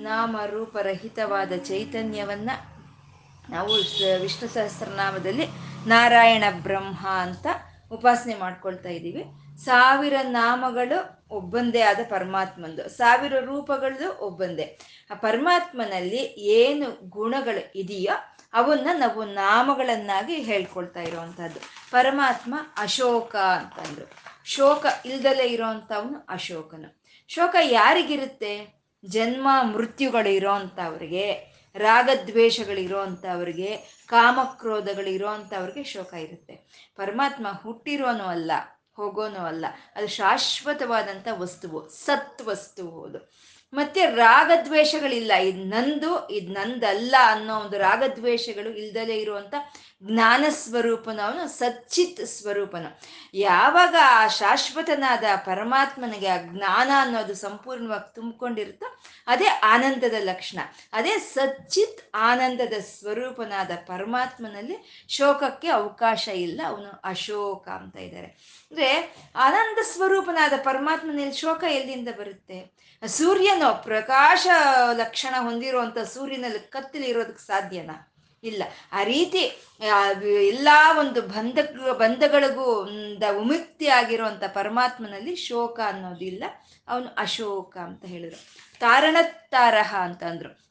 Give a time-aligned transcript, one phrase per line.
[0.00, 2.50] ನಾಮ ರೂಪರಹಿತವಾದ ಚೈತನ್ಯವನ್ನ
[3.50, 3.72] ನಾವು
[4.20, 5.46] ವಿಷ್ಣು ಸಹಸ್ರನಾಮದಲ್ಲಿ
[5.86, 7.46] ನಾರಾಯಣ ಬ್ರಹ್ಮ ಅಂತ
[7.92, 9.24] ಉಪಾಸನೆ ಮಾಡ್ಕೊಳ್ತಾ ಇದ್ದೀವಿ.
[9.64, 10.98] ಸಾವಿರ ನಾಮಗಳು
[11.30, 14.78] ಒಬ್ಬಂದೇ ಆದ ಪರಮಾತ್ಮಂದು, ಸಾವಿರ ರೂಪಗಳು ಒಬ್ಬಂದೇ.
[15.10, 16.22] ಆ ಪರಮಾತ್ಮನಲ್ಲಿ
[16.58, 21.60] ಏನು ಗುಣಗಳು ಇದೆಯೋ ಅವನ್ನ ನಾವು ನಾಮಗಳನ್ನಾಗಿ ಹೇಳ್ಕೊಳ್ತಾ ಇರೋವಂಥದ್ದು
[21.90, 24.06] ಪರಮಾತ್ಮ ಅಶೋಕ ಅಂತಂದ್ರು.
[24.44, 27.02] ಶೋಕ ಇಲ್ದಲೇ ಇರೋಂಥವನು ಅಶೋಕನು.
[27.28, 28.84] ಶೋಕ ಯಾರಿಗಿರುತ್ತೆ?
[29.04, 33.76] ಜನ್ಮ ಮೃತ್ಯುಗಳು ಇರೋವಂಥವ್ರಿಗೆ ರಾಗದ್ವೇಷಗಳಿರೋ ಅಂಥವ್ರಿಗೆ
[34.08, 36.54] ಕಾಮಕ್ರೋಧಗಳಿರೋ ಅಂಥವ್ರಿಗೆ ಶೋಕ ಇರುತ್ತೆ.
[36.96, 38.52] ಪರಮಾತ್ಮ ಹುಟ್ಟಿರೋನು ಅಲ್ಲ,
[38.96, 39.64] ಹೋಗೋನು ಅಲ್ಲ.
[39.96, 43.32] ಅದು ಶಾಶ್ವತವಾದಂಥ ವಸ್ತುವು ಸತ್ ವಸ್ತುವು ಅದು
[43.74, 45.32] ಮತ್ತೆ ರಾಗದ್ವೇಷಗಳಿಲ್ಲ.
[45.42, 49.54] ಇದು ನಂದು ಇದು ನಂದಲ್ಲ ಅನ್ನೋ ಒಂದು ರಾಗದ್ವೇಷಗಳು ಇಲ್ದಲೇ ಇರುವಂತ
[50.04, 53.00] ಜ್ಞಾನ ಸ್ವರೂಪನ ಅವನು ಸಚ್ಚಿತ್ ಸ್ವರೂಪನು
[53.34, 60.58] ಯಾವಾಗ ಆ ಶಾಶ್ವತನಾದ ಪರಮಾತ್ಮನಿಗೆ ಆ ಜ್ಞಾನ ಅನ್ನೋದು ಸಂಪೂರ್ಣವಾಗಿ ತುಂಬಿಕೊಂಡಿರುತ್ತೋ, ಅದೇ ಆನಂದದ ಲಕ್ಷಣ.
[60.92, 66.60] ಅದೇ ಸಚ್ಚಿತ್ ಆನಂದದ ಸ್ವರೂಪನಾದ ಪರಮಾತ್ಮನಲ್ಲಿ ಶೋಕಕ್ಕೆ ಅವಕಾಶ ಇಲ್ಲ.
[66.66, 68.26] ಅವನು ಅಶೋಕ ಅಂತ ಇದ್ದಾರೆ.
[68.70, 72.72] ಅಂದ್ರೆ ಆನಂದ ಸ್ವರೂಪನಾದ ಪರಮಾತ್ಮನಲ್ಲಿ ಶೋಕ ಎಲ್ಲಿಂದ ಬರುತ್ತೆ?
[73.06, 74.46] ಸೂರ್ಯನು ಪ್ರಕಾಶ
[74.92, 78.13] ಲಕ್ಷಣ ಹೊಂದಿರುವಂಥ ಸೂರ್ಯನಲ್ಲಿ ಕತ್ತಲಿರೋದಕ್ಕೆ ಸಾಧ್ಯನಾ?
[78.44, 78.62] ಇಲ್ಲ.
[78.92, 79.38] ಆ ರೀತಿ
[80.46, 80.68] ಎಲ್ಲ
[80.98, 81.58] ಒಂದು ಬಂಧ,
[81.92, 82.88] ಬಂಧಗಳಿಗೂ,
[83.20, 86.44] ದ ವಿಮುಕ್ತಿ ಆಗಿರುವಂತ ಪರಮಾತ್ಮನಲ್ಲಿ ಶೋಕ ಅನ್ನೋದಿಲ್ಲ.
[86.88, 88.40] ಅವನು ಅಶೋಕ ಅಂತ ಹೇಳಿದ್ರು.
[88.78, 90.64] ತಾರಣತ್ತಾರಹ ಅಂತಂದ್ರು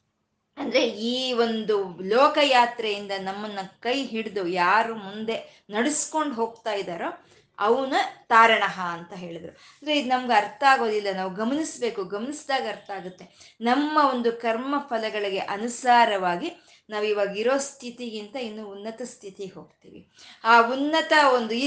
[0.56, 7.24] ಅಂದ್ರೆ ಈ ಒಂದು ಲೋಕಯಾತ್ರೆಯಿಂದ ನಮ್ಮನ್ನ ಕೈ ಹಿಡಿದು ಯಾರು ಮುಂದೆ ನಡೆಸ್ಕೊಂಡು ಹೋಗ್ತಾ ಇದ್ದಾರೋ
[7.58, 7.94] ಅವನ
[8.28, 9.48] ತಾರಣಹ ಅಂತ ಹೇಳಿದ್ರು.
[9.48, 11.08] ಅಂದ್ರೆ ಇದು ನಮ್ಗೆ ಅರ್ಥ ಆಗೋದಿಲ್ಲ.
[11.14, 12.04] ನಾವು ಗಮನಿಸ್ಬೇಕು.
[12.04, 13.56] ಗಮನಿಸಿದಾಗ ಅರ್ಥ ಆಗುತ್ತೆ.
[13.60, 20.00] ನಮ್ಮ ಒಂದು ಕರ್ಮ ಫಲಗಳಿಗೆ ಅನುಸಾರವಾಗಿ ನಾವು ಇವಾಗ ಇರೋ ಸ್ಥಿತಿಗಿಂತ ಇನ್ನು ಉನ್ನತ ಸ್ಥಿತಿಗೆ ಹೋಗ್ತೀವಿ.
[20.44, 21.66] ಆ ಉನ್ನತ ಒಂದು ಈ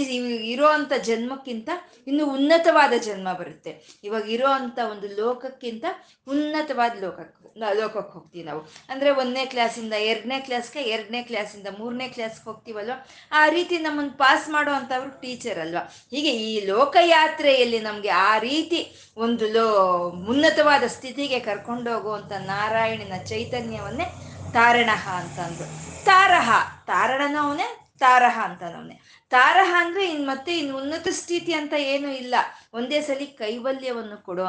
[0.52, 1.70] ಇರೋ ಅಂಥ ಜನ್ಮಕ್ಕಿಂತ
[2.08, 4.00] ಇನ್ನು ಉನ್ನತವಾದ ಜನ್ಮ ಬರುತ್ತೆ.
[4.04, 5.86] ಇವಾಗ ಇರೋ ಅಂಥ ಒಂದು ಲೋಕಕ್ಕಿಂತ
[6.28, 7.36] ಉನ್ನತವಾದ ಲೋಕಕ್ಕೆ
[7.78, 8.62] ಲೋಕಕ್ಕೆ ಹೋಗ್ತೀವಿ ನಾವು.
[8.90, 12.96] ಅಂದರೆ ಒಂದನೇ ಕ್ಲಾಸಿಂದ ಎರಡನೇ ಕ್ಲಾಸ್ಗೆ ಎರಡನೇ ಕ್ಲಾಸಿಂದ ಮೂರನೇ ಕ್ಲಾಸ್ಗೆ ಹೋಗ್ತೀವಲ್ವ?
[13.32, 15.84] ಆ ರೀತಿ ನಮ್ಮನ್ನು ಪಾಸ್ ಮಾಡೋ ಅಂಥವ್ರು ಟೀಚರ್ ಅಲ್ವಾ?
[16.12, 18.82] ಹೀಗೆ ಈ ಲೋಕಯಾತ್ರೆಯಲ್ಲಿ ನಮಗೆ ಆ ರೀತಿ
[19.18, 19.68] ಒಂದು ಲೋ,
[20.30, 25.66] ಉನ್ನತವಾದ ಸ್ಥಿತಿಗೆ ಕರ್ಕೊಂಡು ಹೋಗುವಂಥ ನಾರಾಯಣನ ಚೈತನ್ಯವನ್ನೇ ತಾರಣಹ ಅಂತಂದು
[26.06, 26.52] ತಾರಹ
[26.86, 29.07] ತಾರಣನೂ ಅವನೇ ತಾರಹ ಅಂತಾನವನೇ.
[29.30, 32.36] ತಾರಹ ಅಂದ್ರೆ ಇನ್ ಮತ್ತೆ ಇನ್ ಉನ್ನತ ಸ್ಥಿತಿ ಅಂತ ಏನು ಇಲ್ಲ.
[32.74, 34.46] ಒಂದೇ ಸಲ ಕೈವಲ್ಯವನ್ನು ಕೊಡೋ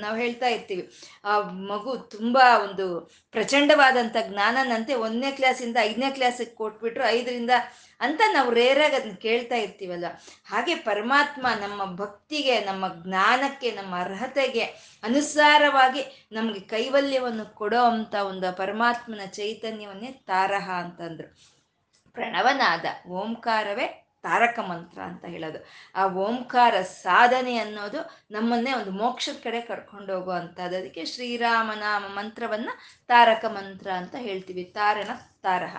[0.00, 0.90] ನಾವು ಹೇಳ್ತಾ ಇರ್ತೀವಿ.
[1.24, 3.00] ಆ ಮಗು ತುಂಬಾ ಒಂದು
[3.32, 7.50] ಪ್ರಚಂಡವಾದಂತ ಜ್ಞಾನನಂತೆ ಒಂದನೇ ಕ್ಲಾಸಿಂದ ಐದನೇ ಕ್ಲಾಸಿಗೆ ಕೊಟ್ಬಿಟ್ರು ಐದರಿಂದ
[8.00, 10.04] ಅಂತ ನಾವು ರೇರಾಗಿ ಅದನ್ನ ಕೇಳ್ತಾ ಇರ್ತೀವಲ್ಲ.
[10.46, 14.62] ಹಾಗೆ ಪರಮಾತ್ಮ ನಮ್ಮ ಭಕ್ತಿಗೆ, ನಮ್ಮ ಜ್ಞಾನಕ್ಕೆ, ನಮ್ಮ ಅರ್ಹತೆಗೆ
[15.02, 21.58] ಅನುಸಾರವಾಗಿ ನಮಗೆ ಕೈವಲ್ಯವನ್ನು ಕೊಡೋ ಅಂತ ಒಂದು ಪರಮಾತ್ಮನ ಚೈತನ್ಯವನ್ನೇ ತಾರಹ ಅಂತಂದ್ರು.
[22.12, 25.66] ಪ್ರಣವನಾದ ಓಂಕಾರವೇ ತಾರಕ ಮಂತ್ರ ಅಂತ ಹೇಳೋದು.
[25.94, 30.76] ಆ ಓಂಕಾರ ಸಾಧನೆ ಅನ್ನೋದು ನಮ್ಮನ್ನೇ ಒಂದು ಮೋಕ್ಷದ ಕಡೆ ಕರ್ಕೊಂಡು ಹೋಗುವಂಥದ್ದು.
[30.76, 32.68] ಅದಕ್ಕೆ ಶ್ರೀರಾಮನಾಮ ಮಂತ್ರವನ್ನ
[33.06, 34.64] ತಾರಕ ಮಂತ್ರ ಅಂತ ಹೇಳ್ತೀವಿ.
[34.64, 35.10] ತಾರನ
[35.42, 35.76] ತಾರಹ.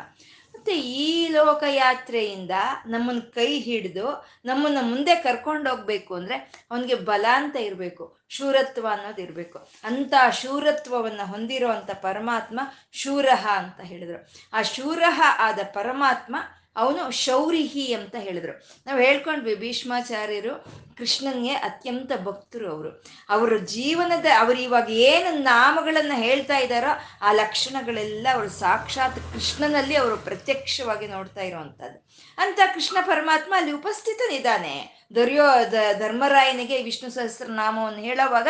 [0.55, 2.51] ಮತ್ತೆ ಈ ಲೋಕಯಾತ್ರೆಯಿಂದ
[2.85, 8.17] ನಮ್ಮನ್ನ ಕೈ ಹಿಡಿದು ನಮ್ಮನ್ನ ಮುಂದೆ ಕರ್ಕೊಂಡು ಹೋಗ್ಬೇಕು ಅಂದ್ರೆ ಅವನಿಗೆ ಬಲ ಅಂತ ಇರಬೇಕು.
[8.29, 9.67] ಶೂರತ್ವ ಅನ್ನೋದು ಇರಬೇಕು.
[9.83, 11.67] ಅಂತ ಶೂರತ್ವವನ್ನು ಹೊಂದಿರೋ
[12.01, 12.59] ಪರಮಾತ್ಮ
[12.91, 14.29] ಶೂರಹ ಅಂತ ಹೇಳಿದ್ರು.
[14.53, 16.35] ಆ ಶೂರಹ ಆದ ಪರಮಾತ್ಮ
[16.75, 18.67] ಅವನು ಶೌರಿಹಿ ಅಂತ ಹೇಳಿದ್ರು.
[18.87, 20.65] ನಾವು ಹೇಳ್ಕೊಂಡ್ವಿ ಭೀಷ್ಮಾಚಾರ್ಯರು
[20.97, 23.03] ಕೃಷ್ಣನ್ಗೆ ಅತ್ಯಂತ ಭಕ್ತರು ಅವರು.
[23.29, 31.07] ಅವರ ಜೀವನದ, ಅವರು ಇವಾಗ ಏನು ನಾಮಗಳನ್ನು ಹೇಳ್ತಾ ಇದ್ದಾರೋ ಆ ಲಕ್ಷಣಗಳೆಲ್ಲ ಅವರು ಸಾಕ್ಷಾತ್ ಕೃಷ್ಣನಲ್ಲಿ ಅವರು ಪ್ರತ್ಯಕ್ಷವಾಗಿ
[31.07, 35.07] ನೋಡ್ತಾ ಇರುವಂತದ್ದು ಅಂತ ಕೃಷ್ಣ ಪರಮಾತ್ಮ ಅಲ್ಲಿ ಉಪಸ್ಥಿತನಿದ್ದಾನೆ.
[35.15, 38.47] ದೊರೆಯೋ ದ- ಧರ್ಮರಾಯನಿಗೆ ವಿಷ್ಣು ಸಹಸ್ರನಾಮವನ್ನು ಹೇಳುವಾಗ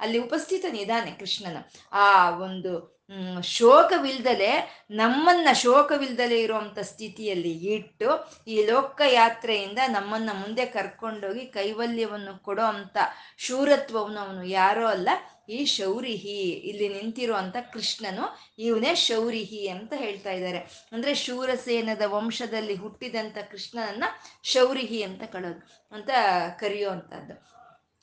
[0.00, 1.56] ಅಲ್ಲಿ ಉಪಸ್ಥಿತನಿದ್ದಾನೆ ಕೃಷ್ಣನ.
[1.92, 2.95] ಆ ಒಂದು
[3.42, 12.96] ಶೋಕವಿಲ್ದಲೆ, ನಮ್ಮನ್ನ ಶೋಕವಿಲ್ದಲೆ ಇರುವಂತ ಸ್ಥಿತಿಯಲ್ಲಿ ಇಟ್ಟು, ಈ ಲೋಕ ಯಾತ್ರೆಯಿಂದ ನಮ್ಮನ್ನ ಮುಂದೆ ಕರ್ಕೊಂಡೋಗಿ ಕೈವಲ್ಯವನ್ನು ಕೊಡೋ ಅಂತ
[13.38, 15.08] ಶೂರತ್ವವನ್ನು ಅವನು ಯಾರೋ ಅಲ್ಲ,
[15.48, 20.58] ಈ ಶೌರಿಹಿ, ಇಲ್ಲಿ ನಿಂತಿರುವಂತ ಕೃಷ್ಣನು ಇವನೇ ಶೌರಿಹಿ ಅಂತ ಹೇಳ್ತಾ ಇದ್ದಾರೆ.
[20.92, 24.04] ಅಂದ್ರೆ ಶೂರಸೇನದ ವಂಶದಲ್ಲಿ ಹುಟ್ಟಿದಂತ ಕೃಷ್ಣನನ್ನ
[24.42, 26.10] ಶೌರಿಹಿ ಅಂತ ಕಳೋದು, ಅಂತ
[26.60, 27.55] ಕರೆಯುವಂಥದ್ದು.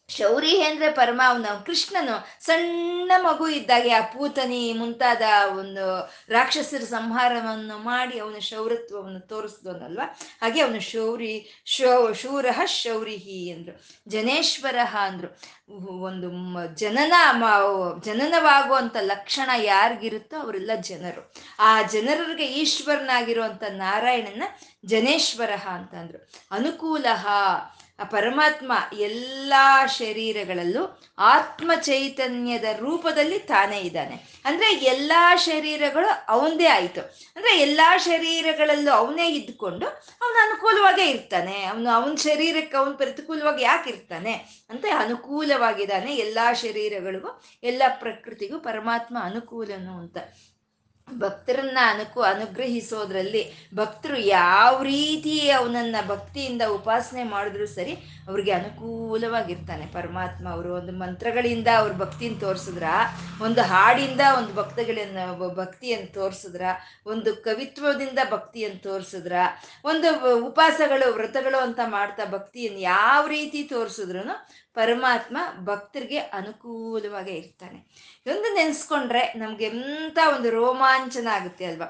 [0.08, 2.46] ಶೌರಿ ಅಂದ್ರೆ ಪರಮ, ಅವನ ಕೃಷ್ಣನು.
[2.46, 5.22] ಸಣ್ಣ ಮಗು ಇದ್ದಾಗೆ ಆ ಪೂತನಿ ಮುಂತಾದ
[5.58, 10.20] ಒಂದು ರಾಕ್ಷಸರ ಸಂಹಾರವನ್ನು ಮಾಡಿ ಅವನ ಶೌರತ್ವವನ್ನು ತೋರಿಸಿದವನಲ್ವಾ?
[10.42, 13.84] ಹಾಗೆ ಅವನು ಶೌರಿ, ಶೌ, ಶೂರ ಶೌರಿಹಿ ಅಂದ್ರು.
[14.08, 15.42] ಜನೇಶ್ವರ ಅಂದ್ರು.
[16.02, 17.14] ಒಂದು ಜನನ
[18.04, 21.34] ಜನನವಾಗುವಂತ ಲಕ್ಷಣ ಯಾರಿಗಿರುತ್ತೋ ಅವರೆಲ್ಲ ಜನರು.
[21.60, 24.44] ಆ ಜನರಿಗೆ ಈಶ್ವರನಾಗಿರುವಂತ ನಾರಾಯಣನ
[24.86, 27.06] ಜನೇಶ್ವರ ಅಂತಂದ್ರು ಅನುಕೂಲ
[28.04, 29.54] ಪರಮಾತ್ಮ ಎಲ್ಲ
[29.86, 34.42] ಶರೀರಗಳಲ್ಲೂ ಆತ್ಮ ಚೈತನ್ಯದ ರೂಪದಲ್ಲಿ ತಾನೇ ಇದ್ದಾನೆ.
[34.46, 37.02] ಅಂದ್ರೆ ಎಲ್ಲ ಶರೀರಗಳು ಅವನದೇ ಆಯ್ತು.
[37.36, 41.64] ಅಂದ್ರೆ ಎಲ್ಲ ಶರೀರಗಳಲ್ಲೂ ಅವನೇ ಇದ್ಕೊಂಡು ಅವನು ಅನುಕೂಲವಾಗೇ ಇರ್ತಾನೆ.
[41.64, 44.34] ಅವನು ಅವನ ಶರೀರಕ್ಕೆ ಅವನು ಪ್ರತಿಕೂಲವಾಗಿ ಯಾಕೆ ಇರ್ತಾನೆ?
[44.70, 50.18] ಅಂತ ಅನುಕೂಲವಾಗಿದ್ದಾನೆ ಎಲ್ಲಾ ಶರೀರಗಳಿಗೂ, ಎಲ್ಲ ಪ್ರಕೃತಿಗೂ ಪರಮಾತ್ಮ ಅನುಕೂಲನು ಅಂತ.
[51.08, 57.94] ಭಕ್ತರನ್ನ ಅನುಕು, ಅನುಗ್ರಹಿಸೋದ್ರಲ್ಲಿ ಭಕ್ತರು ಯಾವ ರೀತಿ ಅವನನ್ನ ಭಕ್ತಿಯಿಂದ ಉಪಾಸನೆ ಮಾಡಿದ್ರು ಸರಿ
[58.28, 59.86] ಅವ್ರಿಗೆ ಅನುಕೂಲವಾಗಿರ್ತಾನೆ.
[59.86, 62.84] ಪರಮಾತ್ಮ ಅವರು ಒಂದು ಮಂತ್ರಗಳಿಂದ ಅವ್ರ ಭಕ್ತಿನ ತೋರಿಸಿದ್ರ,
[63.42, 65.18] ಒಂದು ಹಾಡಿಂದ ಒಂದು ಭಕ್ತಗಳನ್ನ
[65.56, 66.62] ಭಕ್ತಿಯನ್ನು ತೋರಿಸಿದ್ರ,
[67.06, 69.34] ಒಂದು ಕವಿತ್ವದಿಂದ ಭಕ್ತಿಯನ್ನು ತೋರಿಸಿದ್ರ,
[69.86, 70.10] ಒಂದು
[70.46, 74.24] ಉಪವಾಸಗಳು ವ್ರತಗಳು ಅಂತ ಮಾಡ್ತಾ ಭಕ್ತಿಯನ್ನು ಯಾವ ರೀತಿ ತೋರಿಸಿದ್ರು
[74.76, 77.78] ಪರಮಾತ್ಮ ಭಕ್ತರಿಗೆ ಅನುಕೂಲವಾಗೇ ಇರ್ತಾನೆ.
[78.26, 81.88] ಇದೊಂದು ನೆನೆಸ್ಕೊಂಡ್ರೆ ನಮ್ಗೆ ಎಂತ ಒಂದು ರೋಮಾಂಚನ ಆಗುತ್ತೆ ಅಲ್ವಾ?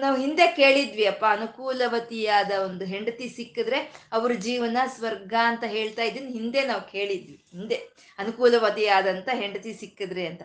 [0.00, 6.32] ನಾವು ಹಿಂದೆ ಕೇಳಿದ್ವಿ ಅಪ್ಪ ಅನುಕೂಲವತಿಯಾದ ಒಂದು ಹೆಂಡತಿ ಸಿಕ್ಕಿದ್ರೆ ಅವ್ರ ಜೀವನ ಸ್ವರ್ಗ ಅಂತ ಹೇಳ್ತಾ ಇದ್ದೀನಿ.
[6.32, 7.36] ಹಿಂದೆ ನಾವು ಕೇಳಿದ್ವಿ.
[7.52, 7.78] ಹಿಂದೆ
[8.18, 10.42] ಅನುಕೂಲವತಿಯಾದಂಥ ಹೆಂಡತಿ ಸಿಕ್ಕಿದ್ರೆ ಅಂತ.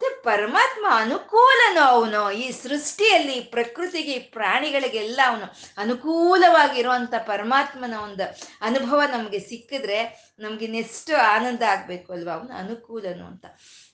[0.00, 2.30] ಪರಮಾತ್ಮ ಅನುಕೂಲನು ಅವನು.
[2.30, 5.44] ಈ ಸೃಷ್ಟಿಯಲ್ಲಿ ಪ್ರಕೃತಿಗೆ, ಪ್ರಾಣಿಗಳಿಗೆಲ್ಲ ಅವನು
[5.78, 12.32] ಅನುಕೂಲವಾಗಿರುವಂತ ಪರಮಾತ್ಮನ ಒಂದು ಅನುಭವ ನಮಗೆ ಸಿಕ್ಕಿದ್ರೆ ನಮ್ಗೆ ಇನ್ನೆಷ್ಟು ಆನಂದ ಆಗ್ಬೇಕು ಅಲ್ವಾ?
[12.32, 13.44] ಅವನು ಅನುಕೂಲನು ಅಂತ.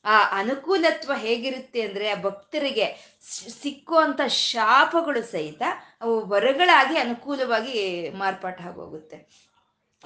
[0.04, 3.16] ಆ ಅನುಕೂಲತ್ವ ಹೇಗಿರುತ್ತೆ ಅಂದ್ರೆ ಆ ಭಕ್ತರಿಗೆ
[3.62, 5.62] ಸಿಕ್ಕುವಂತ ಶಾಪಗಳು ಸಹಿತ
[6.00, 9.50] ಅವು ವರಗಳಾಗಿ ಅನುಕೂಲವಾಗಿ ಮಾರ್ಪಾಟ ಆಗೋಗುತ್ತೆ.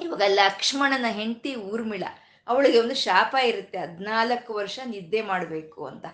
[0.00, 2.04] ಇವಾಗ ಲಕ್ಷ್ಮಣನ ಹೆಂಡತಿ ಊರ್ಮಿಳ.
[2.48, 6.04] ಅವಳಿಗೆ ಒಂದು ಶಾಪ ಇರುತ್ತೆ, ಹದ್ನಾಲ್ಕು ವರ್ಷ ನಿದ್ದೆ ಮಾಡಬೇಕು ಅಂತ.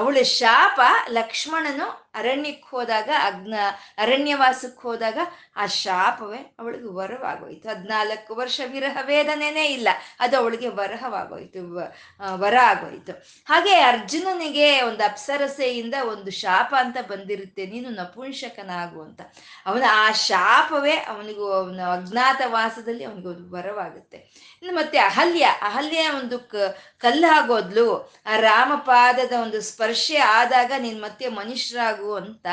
[0.00, 0.80] ಅವಳ ಶಾಪ
[1.18, 1.86] ಲಕ್ಷ್ಮಣನು
[2.20, 3.54] ಅರಣ್ಯಕ್ಕೆ ಹೋದಾಗ, ಅಗ್ನ,
[4.02, 5.18] ಅರಣ್ಯವಾಸಕ್ಕೆ ಹೋದಾಗ
[5.62, 7.66] ಆ ಶಾಪವೇ ಅವಳಿಗೆ ವರವಾಗೋಯ್ತು.
[7.72, 9.88] ಹದಿನಾಲ್ಕು ವರ್ಷ ವಿರಹ ವೇದನೆನೇ ಇಲ್ಲ,
[10.24, 11.60] ಅದು ಅವಳಿಗೆ ವರಹವಾಗೋಯ್ತು
[12.42, 13.12] ವರ ಆಗೋಯ್ತು.
[13.50, 19.20] ಹಾಗೆ ಅರ್ಜುನನಿಗೆ ಒಂದು ಅಪ್ಸರಸೆಯಿಂದ ಒಂದು ಶಾಪ ಅಂತ ಬಂದಿರುತ್ತೆ, ನೀನು ನಪುಂಸಕನಾಗು ಅಂತ.
[19.68, 24.18] ಅವನ ಆ ಶಾಪವೇ ಅವನಿಗೂ, ಅವನ ಅಜ್ಞಾತವಾಸದಲ್ಲಿ ಅವನಿಗೆ ಒಂದು ವರವಾಗುತ್ತೆ.
[24.62, 26.38] ಮತ್ತೆ ಅಹಲ್ಯ ಅಹಲ್ಯ ಒಂದು
[26.98, 27.86] ಕಲ್ಲಾಗೋದ್ಲು
[28.26, 32.46] ಆ ರಾಮಪಾದದ ಒಂದು ಸ್ಪರ್ಶೆ ಆದಾಗ ನೀನ್ ಮತ್ತೆ ಮನುಷ್ಯರಾಗು ಅಂತ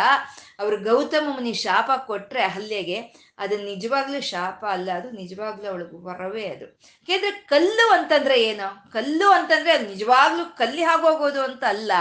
[0.60, 6.66] ಅವ್ರು ಗೌತಮ ಮುನಿ ಶಾಪ ಕೊಟ್ರೆ ಅಹಲ್ಯಗೆ ಅದು ನಿಜವಾಗ್ಲೂ ಶಾಪ ಅಲ್ಲ, ಅದು ನಿಜವಾಗ್ಲೂ ಅವಳಿಗೆ ವರವೇ ಅದು.
[7.08, 8.92] ಯಾಕೆಂದ್ರೆ ಕಲ್ಲು ಅಂತಂದ್ರೆ ಏನು?
[8.92, 11.92] ಕಲ್ಲು ಅಂತಂದ್ರೆ ಅದು ನಿಜವಾಗ್ಲೂ ಕಲ್ಲಿ ಆಗೋಗೋದು ಅಂತ ಅಲ್ಲ.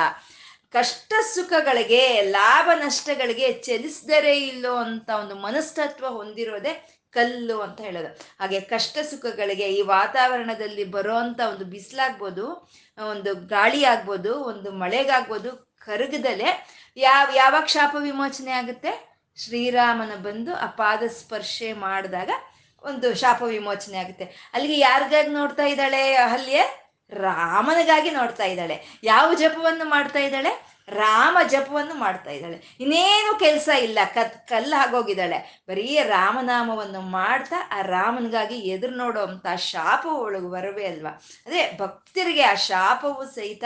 [0.73, 8.11] ಕಷ್ಟ ಸುಖಗಳಿಗೆ, ಲಾಭ ನಷ್ಟಗಳಿಗೆ ಚಲಿಸದರೆ ಇಲ್ಲೋ ಅಂತ ಒಂದು ಮನಸ್ತತ್ವ ಹೊಂದಿರೋದೇ ಕಲ್ಲು ಅಂತ ಹೇಳೋದು.
[8.41, 12.47] ಹಾಗೆ ಕಷ್ಟ ಸುಖಗಳಿಗೆ ಈ ವಾತಾವರಣದಲ್ಲಿ ಬರೋಂಥ ಒಂದು ಬಿಸಿಲಾಗ್ಬೋದು,
[12.99, 15.51] ಒಂದು ಗಾಳಿ ಆಗ್ಬೋದು ಒಂದು ಮಳೆಗಾಗ್ಬೋದು
[15.87, 16.51] ಕರಗದಲ್ಲೇ
[16.97, 18.93] ಯಾವ ಯಾವಾಗ ಶಾಪ ವಿಮೋಚನೆ ಆಗುತ್ತೆ?
[19.39, 22.31] ಶ್ರೀರಾಮನ ಬಂದು ಆ ಪಾದ ಸ್ಪರ್ಶೆ ಮಾಡಿದಾಗ
[22.83, 24.25] ಒಂದು ಶಾಪ ವಿಮೋಚನೆ ಆಗುತ್ತೆ.
[24.55, 26.63] ಅಲ್ಲಿಗೆ ಯಾರಿಗಾಗಿ ನೋಡ್ತಾ ಇದ್ದಾಳೆ ಅಹಲ್ಯೆ?
[27.13, 28.77] ರಾಮನಿಗಾಗಿ ನೋಡ್ತಾ ಇದ್ದಾಳೆ.
[29.13, 30.53] ಯಾವ ಜಪವನ್ನು ಮಾಡ್ತಾ ಇದ್ದಾಳೆ?
[30.89, 32.77] ರಾಮ ಜಪವನ್ನು ಮಾಡ್ತಾ ಇದ್ದಾಳೆ.
[32.81, 33.99] ಇನ್ನೇನು ಕೆಲಸ ಇಲ್ಲ.
[34.15, 41.23] ಕತ್, ಕಲ್ಲು ಆಗೋಗಿದ್ದಾಳೆ ಬರೀ ರಾಮನಾಮವನ್ನು ಮಾಡ್ತಾ ಆ ರಾಮನಿಗಾಗಿ ಎದುರು ನೋಡೋ ಅಂತ ಶಾಪವು ಒಳಗೆ ಬರವೇ ಅಲ್ವಾ?
[41.47, 43.65] ಅದೇ ಭಕ್ತರಿಗೆ ಆ ಶಾಪವು ಸಹಿತ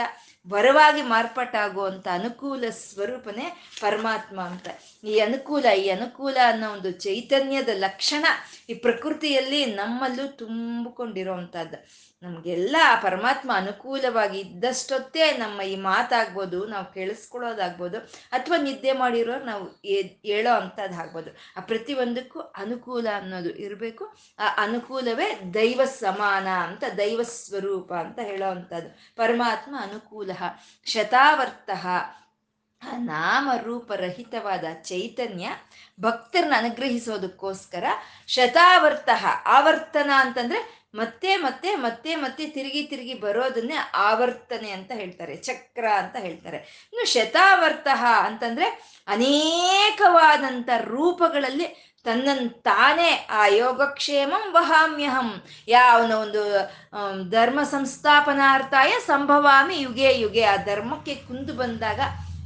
[0.49, 4.67] ವರವಾಗಿ ಮಾರ್ಪಾಟಾಗುವಂಥ ಅನುಕೂಲ ಸ್ವರೂಪನೇ ಪರಮಾತ್ಮ ಅಂತ.
[5.03, 8.25] ಈ ಅನುಕೂಲ ಈ ಅನುಕೂಲ ಅನ್ನೋ ಒಂದು ಚೈತನ್ಯದ ಲಕ್ಷಣ
[8.69, 17.97] ಈ ಪ್ರಕೃತಿಯಲ್ಲಿ ನಮ್ಮಲ್ಲೂ ತುಂಬಿಕೊಂಡಿರೋವಂಥದ್ದು ನಮಗೆಲ್ಲ ಪರಮಾತ್ಮ ಅನುಕೂಲವಾಗಿ ಇದ್ದಷ್ಟೊತ್ತೇ ನಮ್ಮ ಈ ಮಾತಾಗ್ಬೋದು, ನಾವು ಕೇಳಿಸ್ಕೊಳ್ಳೋದಾಗ್ಬೋದು,
[18.31, 19.63] ಅಥವಾ ನಿದ್ದೆ ಮಾಡಿರೋ ನಾವು
[20.25, 21.31] ಹೇಳೋ ಅಂಥದ್ದು ಆಗ್ಬೋದು.
[21.57, 24.05] ಆ ಪ್ರತಿಯೊಂದಕ್ಕೂ ಅನುಕೂಲ ಅನ್ನೋದು ಇರಬೇಕು.
[24.39, 30.31] ಆ ಅನುಕೂಲವೇ ದೈವ ಸಮಾನ ಅಂತ, ದೈವ ಸ್ವರೂಪ ಅಂತ ಹೇಳೋ ಅಂಥದ್ದು ಪರಮಾತ್ಮ ಅನುಕೂಲ,
[30.87, 31.97] ಶತಾವರ್ತ ಆ
[33.07, 35.47] ನಾಮರೂಪರಹಿತವಾದ ಚೈತನ್ಯ
[35.99, 37.85] ಭಕ್ತರನ್ನ ಅನುಗ್ರಹಿಸೋದಕ್ಕೋಸ್ಕರ
[38.27, 39.09] ಶತಾವರ್ತ
[39.57, 46.57] ಆವರ್ತನ ಅಂತಂದ್ರೆ ಮತ್ತೆ ಮತ್ತೆ ಮತ್ತೆ ಮತ್ತೆ ತಿರುಗಿ ತಿರುಗಿ ಬರೋದನ್ನೇ ಆವರ್ತನೆ ಅಂತ ಹೇಳ್ತಾರೆ, ಚಕ್ರ ಅಂತ ಹೇಳ್ತಾರೆ.
[46.93, 47.87] ಇನ್ನು ಶತಾವರ್ತ
[48.27, 48.67] ಅಂತಂದ್ರೆ
[49.07, 51.67] ಅನೇಕವಾದಂಥ ರೂಪಗಳಲ್ಲಿ
[52.05, 55.29] ತನ್ನನ್ನು ತಾನೇ ಆ ಯೋಗಕ್ಷೇಮಂ ವಹಾಮ್ಯಹಂ.
[55.67, 56.41] ಯಾವನ ಒಂದು
[57.29, 60.43] ಧರ್ಮ ಸಂಸ್ಥಾಪನಾರ್ಥಾಯ ಸಂಭವಾಮಿ ಯುಗೆ ಯುಗೆ.
[60.43, 62.01] ಆ ಧರ್ಮಕ್ಕೆ ಕುಂದು ಬಂದಾಗ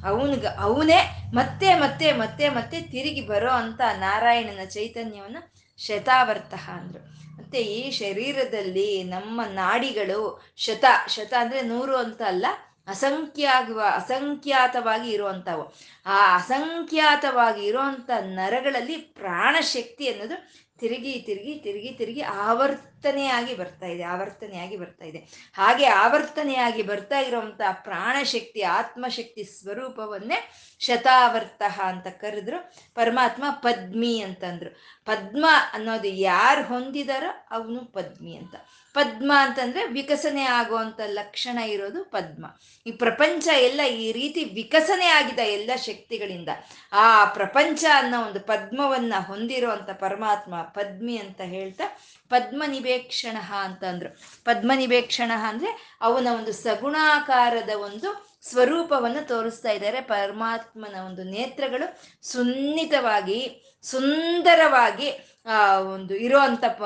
[0.09, 0.99] ಅವನಿಗೆ, ಅವನೇ
[1.33, 5.41] ಮತ್ತೆ ಮತ್ತೆ ಮತ್ತೆ ಮತ್ತೆ ತಿರುಗಿ ಬರೋ ಅಂತ ನಾರಾಯಣನ ಚೈತನ್ಯವನ್ನು
[5.79, 7.03] ಶತಾವರ್ತಃ ಅಂದ್ರು.
[7.37, 12.45] ಮತ್ತೆ ಈ ಶರೀರದಲ್ಲಿ ನಮ್ಮ ನಾಡಿಗಳು ಶತ ಶತ ಅಂದ್ರೆ ನೂರು ಅಂತ ಅಲ್ಲ,
[12.87, 15.75] ಅಸಂಖ್ಯಾಗುವ, ಅಸಂಖ್ಯಾತವಾಗಿ ಇರುವಂಥವು.
[16.05, 25.05] ಆ ಅಸಂಖ್ಯಾತವಾಗಿ ಇರುವಂಥ ನರಗಳಲ್ಲಿ ಪ್ರಾಣಶಕ್ತಿ ಅನ್ನೋದು ತಿರುಗಿ ತಿರುಗಿ ತಿರುಗಿ ತಿರುಗಿ ಆವರ್ತನೆಯಾಗಿ ಬರ್ತಾ ಇದೆ, ಆವರ್ತನೆಯಾಗಿ ಬರ್ತಾ
[25.05, 25.17] ಇದೆ.
[25.53, 32.73] ಹಾಗೆ ಆವರ್ತನೆಯಾಗಿ ಬರ್ತಾ ಇರುವಂತಹ ಪ್ರಾಣಶಕ್ತಿ, ಆತ್ಮಶಕ್ತಿ ಸ್ವರೂಪವನ್ನೇ ಶತಾವರ್ತ ಅಂತ ಕರೆದ್ರು.
[32.95, 34.71] ಪರಮಾತ್ಮ ಪದ್ಮಿ ಅಂತಂದ್ರು.
[35.05, 38.55] ಪದ್ಮ ಅನ್ನೋದು ಯಾರು ಹೊಂದಿದಾರೋ ಅವನು ಪದ್ಮಿ ಅಂತ.
[38.95, 42.45] ಪದ್ಮ ಅಂತಂದ್ರೆ ವಿಕಸನೆ ಆಗುವಂತ ಲಕ್ಷಣ ಇರೋದು ಪದ್ಮ.
[42.85, 46.51] ಈ ಪ್ರಪಂಚ ಎಲ್ಲ ಈ ರೀತಿ ವಿಕಸನೆ ಆಗಿದೆ ಎಲ್ಲ ಶಕ್ತಿಗಳಿಂದ
[46.93, 51.87] ಆ ಪ್ರಪಂಚ ಅನ್ನೋ ಒಂದು ಪದ್ಮವನ್ನ ಹೊಂದಿರುವಂತ ಪರಮಾತ್ಮ ಪದ್ಮಿ ಅಂತ ಹೇಳ್ತಾ
[52.29, 54.09] ಪದ್ಮ ನಿವೇಕ್ಷಣ ಅಂತಂದ್ರು
[54.45, 55.71] ಪದ್ಮ ನಿವೇಕ್ಷಣ ಅಂದ್ರೆ
[56.01, 58.09] ಅವನ ಒಂದು ಸಗುಣಾಕಾರದ ಒಂದು
[58.49, 59.99] ಸ್ವರೂಪವನ್ನು ತೋರಿಸ್ತಾ ಇದ್ದಾರೆ.
[60.01, 61.87] ಪರಮಾತ್ಮನ ಒಂದು ನೇತ್ರಗಳು
[62.31, 63.39] ಸುನ್ನಿತವಾಗಿ,
[63.83, 65.07] ಸುಂದರವಾಗಿ
[65.45, 66.83] ಆ, ಒಂದು ಇರುವಂತ ಪ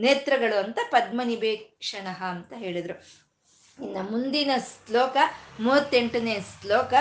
[0.00, 2.94] ನೇತ್ರಗಳು ಅಂತ ಪದ್ಮನಿಬೇಕ್ಷಣ ಅಂತ ಹೇಳಿದ್ರು.
[3.78, 5.16] ಇನ್ನು ಮುಂದಿನ ಶ್ಲೋಕ,
[5.60, 6.94] ಮೂವತ್ತೆಂಟನೇ ಶ್ಲೋಕ,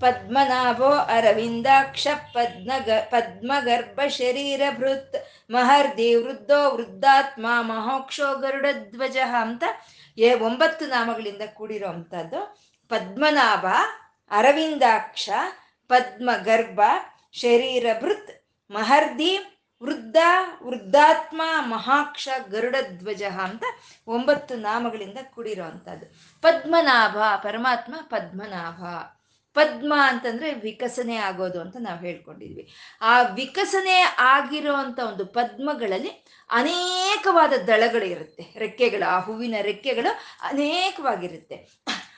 [0.00, 2.70] ಪದ್ಮನಾಭೋ ಅರವಿಂದಾಕ್ಷ ಪದ್ಮ
[3.10, 5.16] ಪದ್ಮಗರ್ಭ ಶರೀರ ಭೃತ್,
[5.50, 9.64] ಮಹರ್ದಿ ವೃದ್ಧೋ ವೃದ್ಧಾತ್ಮ, ಮಹೋಕ್ಷೋ ಗರುಡಧ್ವಜ ಅಂತ
[10.18, 12.40] ಏ ಒಂಬತ್ತು ನಾಮಗಳಿಂದ ಕೂಡಿರೋ ಅಂಥದ್ದು.
[12.88, 13.66] ಪದ್ಮನಾಭ,
[14.30, 15.30] ಅರವಿಂದಾಕ್ಷ,
[15.88, 16.80] ಪದ್ಮಗರ್ಭ,
[17.32, 18.30] ಶರೀರ ಭೃತ್,
[18.70, 20.16] ಮಹರ್ದಿ ವೃದ್ಧ,
[20.62, 23.62] ವೃದ್ಧಾತ್ಮ, ಮಹಾಕ್ಷ ಗರುಡ ಧ್ವಜ ಅಂತ
[24.06, 25.64] ಒಂಬತ್ತು ನಾಮಗಳಿಂದ ಕೂಡಿರೋ
[26.42, 28.84] ಪದ್ಮನಾಭ, ಪರಮಾತ್ಮ ಪದ್ಮನಾಭ.
[29.54, 32.74] ಪದ್ಮ ಅಂತಂದ್ರೆ ವಿಕಸನೆ ಆಗೋದು ಅಂತ ನಾವು ಹೇಳ್ಕೊಂಡಿದ್ವಿ.
[33.00, 34.74] ಆ ವಿಕಸನೆ ಆಗಿರೋ
[35.08, 38.54] ಒಂದು ಪದ್ಮಗಳಲ್ಲಿ ಅನೇಕವಾದ ದಳಗಳು ಇರುತ್ತೆ.
[38.58, 41.68] ರೆಕ್ಕೆಗಳು, ಆ ಹೂವಿನ ರೆಕ್ಕೆಗಳು ಅನೇಕವಾಗಿರುತ್ತೆ.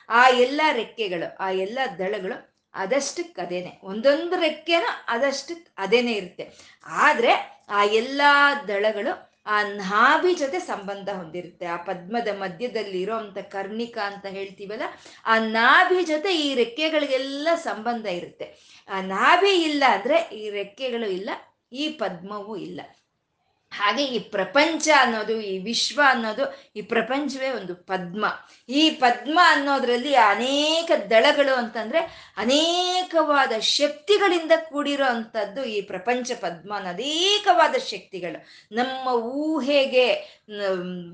[0.09, 3.79] ಆ ಎಲ್ಲ ರೆಕ್ಕೆಗಳು, ಆ ಎಲ್ಲ ದಳಗಳು ಅದಷ್ಟಕ್ಕೆ ಅದೇನೆ.
[3.83, 6.45] ಒಂದೊಂದು ರೆಕ್ಕೆನ ಅದಷ್ಟಕ್ಕೆ ಅದೇನೆ ಇರುತ್ತೆ.
[6.85, 7.33] ಆದ್ರೆ
[7.69, 8.21] ಆ ಎಲ್ಲ
[8.67, 11.65] ದಳಗಳು ಆ ನಾಭಿ ಜೊತೆ ಸಂಬಂಧ ಹೊಂದಿರುತ್ತೆ.
[11.65, 14.83] ಆ ಪದ್ಮದ ಮಧ್ಯದಲ್ಲಿ ಇರೋಂಥ ಕರ್ಣಿಕ ಅಂತ ಹೇಳ್ತೀವಲ್ಲ,
[15.25, 18.45] ಆ ನಾಭಿ ಜೊತೆ ಈ ರೆಕ್ಕೆಗಳಿಗೆಲ್ಲ ಸಂಬಂಧ ಇರುತ್ತೆ.
[18.89, 21.29] ಆ ನಾಭಿ ಇಲ್ಲ ಅಂದ್ರೆ ಈ ರೆಕ್ಕೆಗಳು ಇಲ್ಲ,
[21.71, 22.81] ಈ ಪದ್ಮವೂ ಇಲ್ಲ.
[23.71, 28.25] ಹಾಗೆ ಈ ಪ್ರಪಂಚ ಅನ್ನೋದು, ಈ ವಿಶ್ವ ಅನ್ನೋದು, ಈ ಪ್ರಪಂಚವೇ ಒಂದು ಪದ್ಮ.
[28.69, 38.45] ಈ ಪದ್ಮ ಅನ್ನೋದ್ರಲ್ಲಿ ಅನೇಕ ದಳಗಳು ಅಂತಂದ್ರೆ ಅನೇಕವಾದ ಶಕ್ತಿಗಳಿಂದ ಕೂಡಿರೋ ಅಂಥದ್ದು ಈ ಪ್ರಪಂಚ ಪದ್ಮ ಅನೇಕವಾದ ಶಕ್ತಿಗಳು.
[38.75, 40.39] ನಮ್ಮ ಊಹೆಗೆ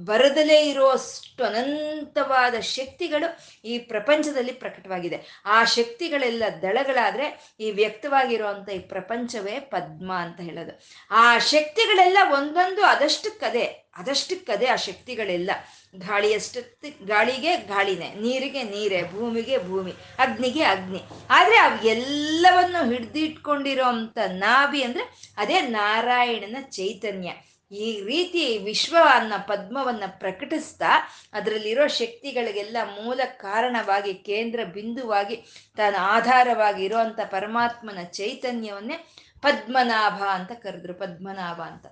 [0.06, 3.28] ಬರದಲೇ ಇರುವಷ್ಟು ಅನಂತವಾದ ಶಕ್ತಿಗಳು
[3.66, 5.44] ಈ ಪ್ರಪಂಚದಲ್ಲಿ ಪ್ರಕಟವಾಗಿದೆ.
[5.46, 10.82] ಆ ಶಕ್ತಿಗಳೆಲ್ಲ ದಳಗಳಾದ್ರೆ ಈ ವ್ಯಕ್ತವಾಗಿರುವಂಥ ಈ ಪ್ರಪಂಚವೇ ಪದ್ಮ ಅಂತ ಹೇಳೋದು.
[11.12, 13.64] ಆ ಶಕ್ತಿಗಳೆಲ್ಲ ಒಂದೊಂದು ಅದಷ್ಟಕ್ಕದೆ
[13.96, 15.52] ಅದಷ್ಟಕ್ಕದೆ ಆ ಶಕ್ತಿಗಳೆಲ್ಲ.
[15.96, 16.62] ಗಾಳಿಯಷ್ಟು
[17.06, 21.02] ಗಾಳಿಗೆ ಗಾಳಿನೇ, ನೀರಿಗೆ ನೀರೇ, ಭೂಮಿಗೆ ಭೂಮಿ, ಅಗ್ನಿಗೆ ಅಗ್ನಿ.
[21.30, 27.32] ಆದರೆ ಅವು ಎಲ್ಲವನ್ನು ಹಿಡ್ದಿಟ್ಕೊಂಡಿರೋ ಅಂತ ನಾಭಿ ಅಂದ್ರೆ ಅದೇ ನಾರಾಯಣನ ಚೈತನ್ಯ.
[27.72, 30.92] ಈ ರೀತಿ ವಿಶ್ವವನ್ನ, ಪದ್ಮವನ್ನ ಪ್ರಕಟಿಸ್ತಾ
[31.34, 35.36] ಅದರಲ್ಲಿರೋ ಶಕ್ತಿಗಳಿಗೆಲ್ಲ ಮೂಲ ಕಾರಣವಾಗಿ, ಕೇಂದ್ರ ಬಿಂದುವಾಗಿ
[35.78, 38.98] ತಾನು ಆಧಾರವಾಗಿ ಇರೋಂಥ ಪರಮಾತ್ಮನ ಚೈತನ್ಯವನ್ನೇ
[39.42, 41.86] ಪದ್ಮನಾಭ ಅಂತ ಕರೆದ್ರು, ಪದ್ಮನಾಭ ಅಂತ.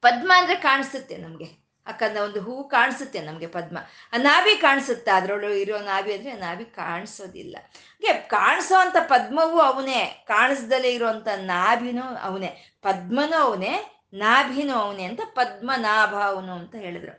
[0.00, 1.68] ಪದ್ಮ ಅಂದ್ರೆ ಕಾಣಿಸುತ್ತೆ ನಮ್ಗೆ.
[1.86, 3.78] ಯಾಕಂದ್ರೆ ಒಂದು ಹೂವು ಕಾಣಿಸುತ್ತೆ ನಮಗೆ ಪದ್ಮ.
[4.12, 5.10] ಆ ನಾಭಿ ಕಾಣಿಸುತ್ತೆ?
[5.10, 7.56] ಅದ್ರೊಳಗೆ ಇರೋ ನಾಭಿ ಅಂದ್ರೆ ನಾಭಿ ಕಾಣಿಸೋದಿಲ್ಲ.
[7.62, 10.24] ಹಾಗೆ ಕಾಣಿಸೋ ಅಂತ ಪದ್ಮವೂ ಅವನೇ.
[10.28, 12.78] ಕಾಣಿಸ್ದಲೇ ಇರುವಂತ ನಾಭಿನೂ ಅವನೇ.
[12.82, 17.12] ಪದ್ಮನೂ ಅವನೇ, ನಾಭಿನೂ ಅವನೇ ಅಂತ ಪದ್ಮನಾಭ ಅವನು ಅಂತ ಹೇಳಿದ್ರು.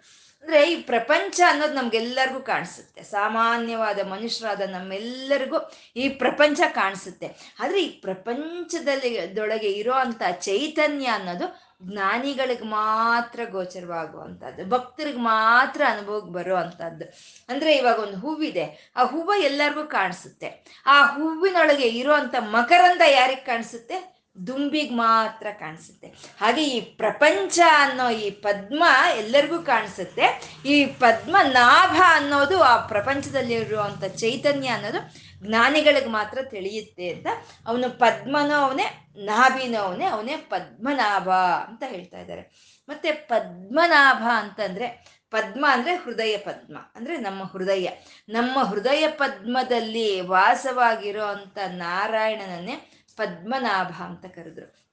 [0.43, 3.03] ಅಂದ್ರೆ ಈ ಪ್ರಪಂಚ ಅನ್ನೋದು ನಮ್ಗೆಲ್ಲರಿಗೂ ಕಾಣಿಸುತ್ತೆ.
[3.03, 7.55] ಸಾಮಾನ್ಯವಾದ ಮನುಷ್ಯರಾದ ನಮ್ಮೆಲ್ಲರಿಗೂ ಈ ಪ್ರಪಂಚ ಕಾಣಿಸುತ್ತೆ.
[7.59, 16.55] ಆದ್ರೆ ಈ ಪ್ರಪಂಚದಲ್ಲಿ ದೊಳಗೆ ಇರೋ ಅಂತ ಚೈತನ್ಯ ಅನ್ನೋದು ಜ್ಞಾನಿಗಳಿಗೆ ಮಾತ್ರ ಗೋಚರವಾಗುವಂಥದ್ದು, ಭಕ್ತರಿಗೆ ಮಾತ್ರ ಅನುಭವಕ್ಕೆ ಬರೋ
[16.55, 17.05] ಅಂಥದ್ದು
[17.49, 20.81] ಅಂದ್ರೆ ಇವಾಗ ಒಂದು ಹೂವಿದೆ, ಆ ಹೂವು ಎಲ್ಲರಿಗೂ ಕಾಣಿಸುತ್ತೆ.
[20.85, 24.19] ಆ ಹೂವಿನೊಳಗೆ ಇರುವಂಥ ಮಕರಂದ ಯಾರಿಗೆ ಕಾಣಿಸುತ್ತೆ?
[24.47, 26.07] ದುಂಬಿಗೆ ಮಾತ್ರ ಕಾಣಿಸುತ್ತೆ.
[26.41, 28.83] ಹಾಗೆ ಈ ಪ್ರಪಂಚ ಅನ್ನೋ ಈ ಪದ್ಮ
[29.15, 30.41] ಎಲ್ಲರಿಗೂ ಕಾಣಿಸುತ್ತೆ.
[30.65, 37.27] ಈ ಪದ್ಮ ನಾಭ ಅನ್ನೋದು ಆ ಪ್ರಪಂಚದಲ್ಲಿ ಇರುವಂತ ಚೈತನ್ಯ ಅನ್ನೋದು ಜ್ಞಾನಿಗಳಿಗೆ ಮಾತ್ರ ತಿಳಿಯುತ್ತೆ ಅಂತ
[37.65, 41.29] ಅವನು ಪದ್ಮನೋ ಅವನೇ ನಾಭಿನೋ ಅವನೇ ಅವನೇ ಪದ್ಮನಾಭ
[41.67, 42.41] ಅಂತ ಹೇಳ್ತಾ ಇದ್ದಾರೆ.
[42.89, 47.89] ಮತ್ತೆ ಪದ್ಮನಾಭ ಅಂತಂದ್ರೆ ಪದ್ಮ ಅಂದ್ರೆ ಹೃದಯ ಪದ್ಮ, ಅಂದ್ರೆ ನಮ್ಮ ಹೃದಯ.
[48.29, 54.88] ನಮ್ಮ ಹೃದಯ ಪದ್ಮದಲ್ಲಿ ವಾಸವಾಗಿರೋ ಅಂತ ನಾರಾಯಣನನ್ನೇ ಪದ್ಮನಾಭ ಅಂತ ಕರೆದ್ರು.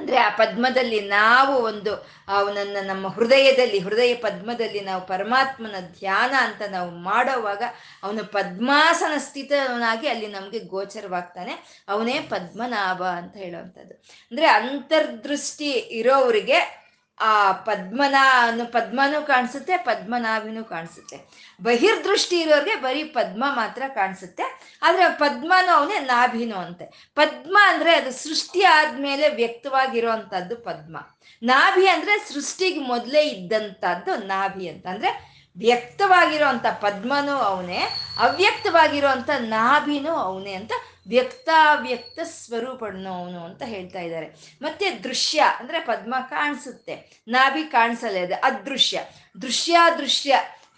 [0.00, 1.94] ಅಂದ್ರೆ ಆ ಪದ್ಮದಲ್ಲಿ ನಾವು ಒಂದು
[2.28, 7.62] ಅವನನ್ನ ನಮ್ಮ ಹೃದಯದಲ್ಲಿ, ಹೃದಯ ಪದ್ಮದಲ್ಲಿ ನಾವು ಪರಮಾತ್ಮನ ಧ್ಯಾನ ಅಂತ ನಾವು ಮಾಡೋವಾಗ
[8.02, 11.84] ಅವನು ಪದ್ಮಾಸನ ಸ್ಥಿತನಾಗಿ ಅಲ್ಲಿ ನಮಗೆ ಗೋಚರವಾಗ್ತಾನೆ.
[11.88, 13.94] ಅವನೇ ಪದ್ಮನಾಭ ಅಂತ ಹೇಳುವಂಥದ್ದು.
[13.94, 16.80] ಅಂದ್ರೆ ಅಂತರ್ದೃಷ್ಟಿ ಇರೋವರಿಗೆ
[17.20, 21.16] ಆ ಪದ್ಮನಾನು ಪದ್ಮನೂ ಕಾಣಿಸುತ್ತೆ ಪದ್ಮನಾಭಿನೂ ಕಾಣಿಸುತ್ತೆ.
[21.62, 24.42] ಬಹಿರ್ದೃಷ್ಟಿ ಇರೋರಿಗೆ ಬರೀ ಪದ್ಮ ಮಾತ್ರ ಕಾಣಿಸುತ್ತೆ.
[24.82, 27.12] ಆದರೆ ಪದ್ಮನೂ ಅವನೇ, ನಾಭಿನೂ ಅಂತೆ.
[27.14, 30.96] ಪದ್ಮ ಅಂದರೆ ಅದು ಸೃಷ್ಟಿ ಆದಮೇಲೆ ವ್ಯಕ್ತವಾಗಿರೋವಂಥದ್ದು ಪದ್ಮ.
[31.42, 34.86] ನಾಭಿ ಅಂದರೆ ಸೃಷ್ಟಿಗೆ ಮೊದಲೇ ಇದ್ದಂಥದ್ದು ನಾಭಿ ಅಂತ.
[34.86, 37.80] ಅಂದ್ರೆ ವ್ಯಕ್ತವಾಗಿರುವಂತ ಪದ್ಮನೂ ಅವನೇ
[38.18, 40.72] ಅವ್ಯಕ್ತವಾಗಿರುವಂತ ನಾಭಿನೂ ಅವನೇ ಅಂತ
[41.10, 44.58] ವ್ಯಕ್ತಾವ್ಯಕ್ತ ಸ್ವರೂಪನು ಅವನು ಅಂತ ಹೇಳ್ತಾ ಇದ್ದಾರೆ.
[44.62, 47.22] ಮತ್ತೆ ದೃಶ್ಯ ಅಂದ್ರೆ ಪದ್ಮ ಕಾಣಿಸುತ್ತೆ.
[47.28, 49.00] ನಾಭಿ ಕಾಣಿಸಲ್ಲ ಇದೆ ಅದೃಶ್ಯ.
[49.42, 49.76] ದೃಶ್ಯ,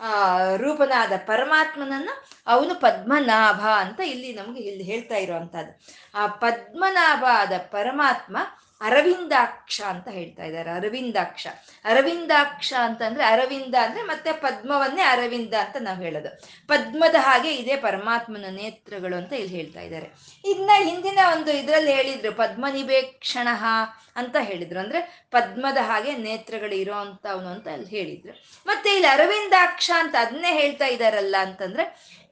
[0.01, 5.81] ಆ, ರೂಪನಾದ ಪರಮಾತ್ಮನನ್ನು ಅವನು ಪದ್ಮನಾಭ ಅಂತ ಇಲ್ಲಿ ನಮ್ಗೆ ಇಲ್ಲಿ ಹೇಳ್ತಾ ಇರುವಂತಹದ್ದು.
[6.15, 8.37] ಆ ಪದ್ಮನಾಭ ಆದ ಪರಮಾತ್ಮ
[8.83, 11.47] ಅರವಿಂದಾಕ್ಷ ಅಂತ ಹೇಳ್ತಾ ಇದ್ದಾರೆ, ಅರವಿಂದಾಕ್ಷ.
[11.85, 16.29] ಅರವಿಂದಾಕ್ಷ ಅಂತಂದ್ರೆ ಅರವಿಂದ ಅಂದ್ರೆ ಮತ್ತೆ ಪದ್ಮವನ್ನೇ ಅರವಿಂದ ಅಂತ ನಾವು ಹೇಳೋದು.
[16.69, 20.09] ಪದ್ಮದ ಹಾಗೆ ಇದೆ ಪರಮಾತ್ಮನ ನೇತ್ರಗಳು ಅಂತ ಇಲ್ಲಿ ಹೇಳ್ತಾ ಇದ್ದಾರೆ.
[20.45, 23.49] ಇದನ್ನ ಹಿಂದಿನ ಒಂದು ಇದ್ರಲ್ಲಿ ಹೇಳಿದ್ರು ಪದ್ಮನಿಬೇಕ್ಷಣ
[24.17, 24.81] ಅಂತ ಹೇಳಿದ್ರು.
[24.81, 28.33] ಅಂದ್ರೆ ಪದ್ಮದ ಹಾಗೆ ನೇತ್ರಗಳು ಇರೋ ಅಂತ ಅಲ್ಲಿ ಹೇಳಿದ್ರು.
[28.67, 31.85] ಮತ್ತೆ ಇಲ್ಲಿ ಅರವಿಂದಾಕ್ಷ ಅಂತ ಅದನ್ನೇ ಹೇಳ್ತಾ ಇದ್ದಾರಲ್ಲ ಅಂತಂದ್ರೆ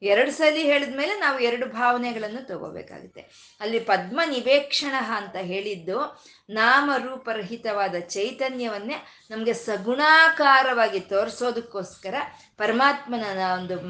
[0.03, 3.23] ಎರಡು ಸಲಿ ಹೇಳಿದ್ಮೇಲೆ ನಾವು ಎರಡು ಭಾವನೆಗಳನ್ನು ತಗೋಬೇಕಾಗುತ್ತೆ.
[3.61, 8.95] ಅಲ್ಲಿ ಪದ್ಮ ನಿವೇಕ್ಷಣ ಅಂತ ಹೇಳಿದ್ದು ನಾಮರೂಪರಹಿತವಾದ ಚೈತನ್ಯವನ್ನೇ
[9.31, 12.15] ನಮಗೆ ಸಗುಣಾಕಾರವಾಗಿ ತೋರಿಸೋದಕ್ಕೋಸ್ಕರ
[12.57, 13.81] ಪರಮಾತ್ಮನ ಒಂದು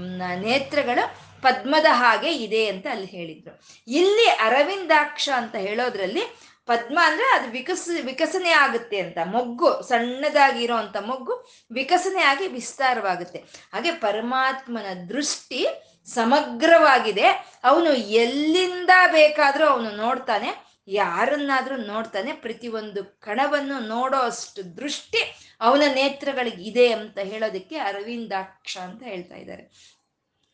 [0.41, 3.65] ನೇತ್ರಗಳು ಪದ್ಮದ ಹಾಗೆ ಇದೆ ಅಂತ ಅಲ್ಲಿ ಹೇಳಿದ್ರು.
[3.87, 6.23] ಇಲ್ಲಿ ಅರವಿಂದಾಕ್ಷ ಅಂತ ಹೇಳೋದ್ರಲ್ಲಿ
[6.67, 9.19] ಪದ್ಮ ಅಂದ್ರೆ ಅದು ವಿಕಸ, ವಿಕಸನೆ ಆಗುತ್ತೆ ಅಂತ.
[9.25, 13.39] ಮೊಗ್ಗು ಸಣ್ಣದಾಗಿರೋ ಅಂತ ಮೊಗ್ಗು ವಿಕಸನೆ ಆಗಿ ವಿಸ್ತಾರವಾಗುತ್ತೆ.
[13.73, 15.67] ಹಾಗೆ ಪರಮಾತ್ಮನ ದೃಷ್ಟಿ
[16.15, 17.29] ಸಮಗ್ರವಾಗಿದೆ.
[17.65, 17.91] ಅವನು
[18.23, 20.51] ಎಲ್ಲಿಂದ ಬೇಕಾದರೂ ಅವನು ನೋಡ್ತಾನೆ.
[20.89, 22.33] ಯಾರನ್ನಾದ್ರೂ ನೋಡ್ತಾನೆ.
[22.45, 25.23] ಪ್ರತಿಯೊಂದು ಕಣವನ್ನು ನೋಡೋ ಅಷ್ಟು ದೃಷ್ಟಿ
[25.61, 29.65] ಅವನ ನೇತ್ರಗಳಿಗೆ ಇದೆ ಅಂತ ಹೇಳೋದಕ್ಕೆ ಅರವಿಂದಾಕ್ಷ ಅಂತ ಹೇಳ್ತಾ ಇದ್ದಾರೆ.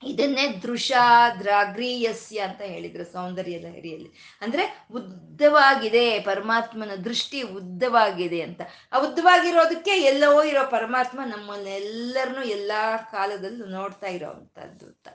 [0.06, 8.60] ಇದನ್ನೇ ದೃಶಾದ್ರಾಗ್ರೀಯಸ್ಯ ಅಂತ ಹೇಳಿದ್ರು ಸೌಂದರ್ಯ ಲಹರಿಯಲ್ಲಿ ಅಂದ್ರೆ ಉದ್ದವಾಗಿದೆ, ಪರಮಾತ್ಮನ ದೃಷ್ಟಿ ಉದ್ದವಾಗಿದೆ ಅಂತ.
[8.92, 15.08] ಆ ಉದ್ದವಾಗಿರೋದಕ್ಕೆ ಎಲ್ಲವೋ ಇರೋ ಪರಮಾತ್ಮ ನಮ್ಮನ್ನೆಲ್ಲರನ್ನು ಎಲ್ಲಾ ಕಾಲದಲ್ಲೂ ನೋಡ್ತಾ ಇರೋವಂಥದ್ದು ಅಂತ.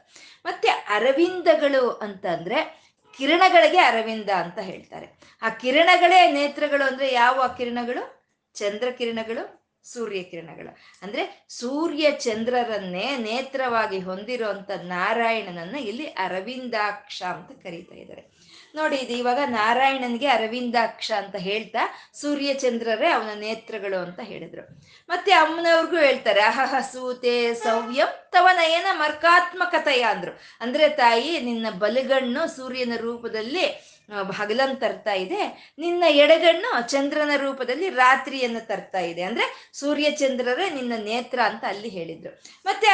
[0.46, 5.38] ಮತ್ತೆ ಅರವಿಂದಗಳು ಅಂತಂದ್ರೆ ಕಿರಣಗಳಿಗೆ ಅರವಿಂದ ಅಂತ ಹೇಳ್ತಾರೆ.
[5.42, 8.22] ಆ ಕಿರಣಗಳೇ ನೇತ್ರಗಳು ಅಂದ್ರೆ ಯಾವ ಕಿರಣಗಳು?
[8.54, 18.32] ಚಂದ್ರ ಕಿರಣಗಳು ಸೂರ್ಯ ಕಿರಣಗಳು ಅಂದ್ರೆ ಸೂರ್ಯ ಚಂದ್ರರನ್ನೇ ನೇತ್ರವಾಗಿ ಹೊಂದಿರುವಂತ ನಾರಾಯಣನನ್ನ ಇಲ್ಲಿ ಅರವಿಂದಾಕ್ಷ ಅಂತ ಕರೀತಾ ಇದ್ದಾರೆ.
[18.76, 24.82] ನೋಡಿ, ಇದು ಇವಾಗ ನಾರಾಯಣನ್ಗೆ ಅರವಿಂದಾಕ್ಷ ಅಂತ ಹೇಳ್ತಾ ಸೂರ್ಯ ಚಂದ್ರರೇ ಅವನ ನೇತ್ರಗಳು ಅಂತ ಹೇಳಿದ್ರು.
[25.10, 30.40] ಮತ್ತೆ ಅಮ್ಮನವ್ರಿಗೂ ಹೇಳ್ತಾರೆ, ಅಹಹ, ಸೂತೆ ಸೌವ್ಯಂ ತವ ನಯನ ಮರ್ಕಾತ್ಮಕತೆಯ ಅಂದ್ರು.
[30.62, 35.74] ಅಂದ್ರೆ ತಾಯಿ, ನಿನ್ನ ಬಲಗಣ್ಣು ಸೂರ್ಯನ ರೂಪದಲ್ಲಿ ಹಗಲನ್ನು ತರ್ತಾ ಇದೆ.
[35.80, 39.22] ನಿನ್ನ ಎಡಗಣ್ಣು ಚಂದ್ರನ ರೂಪದಲ್ಲಿ ರಾತ್ರಿಯನ್ನು ತರ್ತಾ ಇದೆ.
[39.22, 42.42] ಅಂದ್ರೆ ಸೂರ್ಯ ಚಂದ್ರರೇ ನಿನ್ನ ನೇತ್ರ ಅಂತ ಅಲ್ಲಿ ಹೇಳಿದ್ರು.
[42.66, 42.90] ಮತ್ತೆ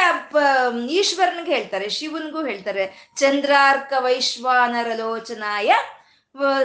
[0.86, 5.72] ಈಶ್ವರನ್ಗೆ ಹೇಳ್ತಾರೆ, ಶಿವನ್ಗೂ ಹೇಳ್ತಾರೆ, ಚಂದ್ರಾರ್ಕ ವೈಶ್ವಾನರ ಲೋಚನಾಯ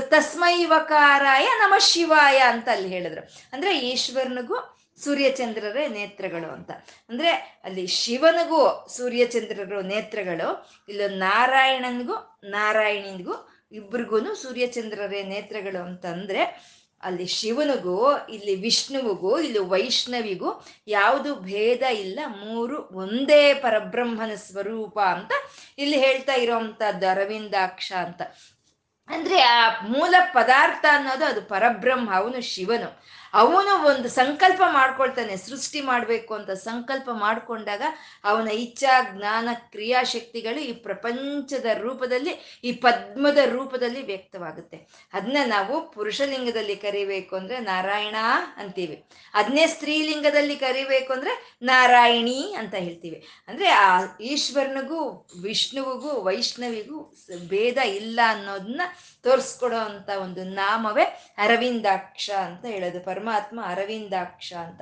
[0.06, 3.22] ತಸ್ಮೈವಕಾರಾಯ ನಮ ಶಿವಾಯ ಅಂತ ಅಲ್ಲಿ ಹೇಳಿದ್ರು.
[3.54, 6.72] ಅಂದ್ರೆ ಈಶ್ವರನಿಗೂ ಸೂರ್ಯಚಂದ್ರರೇ ನೇತ್ರಗಳು ಅಂತ.
[7.10, 7.30] ಅಂದ್ರೆ
[7.64, 19.40] ಅಲ್ಲಿ ಶಿವನಿಗೂ ಸೂರ್ಯಚಂದ್ರರು ನೇತ್ರಗಳು, ಇಲ್ಲೊಂದು ನಾರಾಯಣನಿಗೂ ನಾರಾಯಣಿಗೂ ಇಬ್ರಿಗೂ ಸೂರ್ಯಚಂದ್ರರೇ ನೇತ್ರಗಳು ಅಂತಂದ್ರೆ ಅಲ್ಲಿ ಶಿವನಿಗೂ, ಇಲ್ಲಿ ವಿಷ್ಣುವಿಗೂ,
[19.40, 22.20] ಇಲ್ಲಿ ವೈಷ್ಣವಿಗೂ ಯಾವುದು ಭೇದ ಇಲ್ಲ.
[22.28, 25.32] ಮೂರು ಒಂದೇ ಪರಬ್ರಹ್ಮನ ಸ್ವರೂಪ ಅಂತ
[25.78, 28.22] ಇಲ್ಲಿ ಹೇಳ್ತಾ ಇರೋವಂಥದ್ದು ಅರವಿಂದಾಕ್ಷ ಅಂತ.
[29.08, 33.04] ಅಂದ್ರೆ ಆ ಮೂಲ ಪದಾರ್ಥ ಅನ್ನೋದು ಅದು ಪರಬ್ರಹ್ಮ, ಅವನು ಶಿವನು.
[33.34, 37.82] ಅವನು ಒಂದು ಸಂಕಲ್ಪ ಮಾಡ್ಕೊಳ್ತಾನೆ, ಸೃಷ್ಟಿ ಮಾಡಬೇಕು ಅಂತ ಸಂಕಲ್ಪ ಮಾಡಿಕೊಂಡಾಗ
[38.24, 44.88] ಅವನ ಇಚ್ಛಾ, ಜ್ಞಾನ, ಕ್ರಿಯಾಶಕ್ತಿಗಳು ಈ ಪ್ರಪಂಚದ ರೂಪದಲ್ಲಿ, ಈ ಪದ್ಮದ ರೂಪದಲ್ಲಿ ವ್ಯಕ್ತವಾಗುತ್ತೆ.
[45.14, 48.16] ಅದನ್ನ ನಾವು ಪುರುಷಲಿಂಗದಲ್ಲಿ ಕರಿಬೇಕು ಅಂದ್ರೆ ನಾರಾಯಣ
[48.58, 49.06] ಅಂತೀವಿ.
[49.34, 53.28] ಅದನ್ನೇ ಸ್ತ್ರೀಲಿಂಗದಲ್ಲಿ ಕರಿಬೇಕು ಅಂದ್ರೆ ನಾರಾಯಣಿ ಅಂತ ಹೇಳ್ತೀವಿ.
[53.48, 57.16] ಅಂದ್ರೆ ಆ ಈಶ್ವರನಿಗೂ, ವಿಷ್ಣುವಿಗೂ, ವೈಷ್ಣವಿಗೂ
[57.48, 58.82] ಭೇದ ಇಲ್ಲ ಅನ್ನೋದನ್ನ
[59.24, 61.04] ತೋರಿಸ್ಕೊಡೋ ಅಂತ ಒಂದು ನಾಮವೇ
[61.38, 63.00] ಅರವಿಂದಾಕ್ಷ ಅಂತ ಹೇಳೋದು.
[63.24, 64.82] ಪರಮಾತ್ಮ ಅರವಿಂದಾಕ್ಷ ಅಂತ.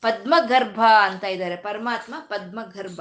[0.00, 1.56] ಪದ್ಮಗರ್ಭ ಅಂತ ಇದ್ದಾರೆ.
[1.56, 3.00] ಪರಮಾತ್ಮ ಪದ್ಮಗರ್ಭ.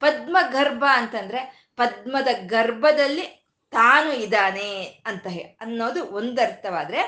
[0.00, 3.22] ಪದ್ಮಗರ್ಭ ಅಂತಂದ್ರೆ ಪದ್ಮದ ಗರ್ಭದಲ್ಲಿ
[3.70, 5.26] ತಾನು ಇದ್ದಾನೆ ಅಂತ
[5.60, 7.02] ಅನ್ನೋದು ಒಂದರ್ಥವಾದ್ರೆ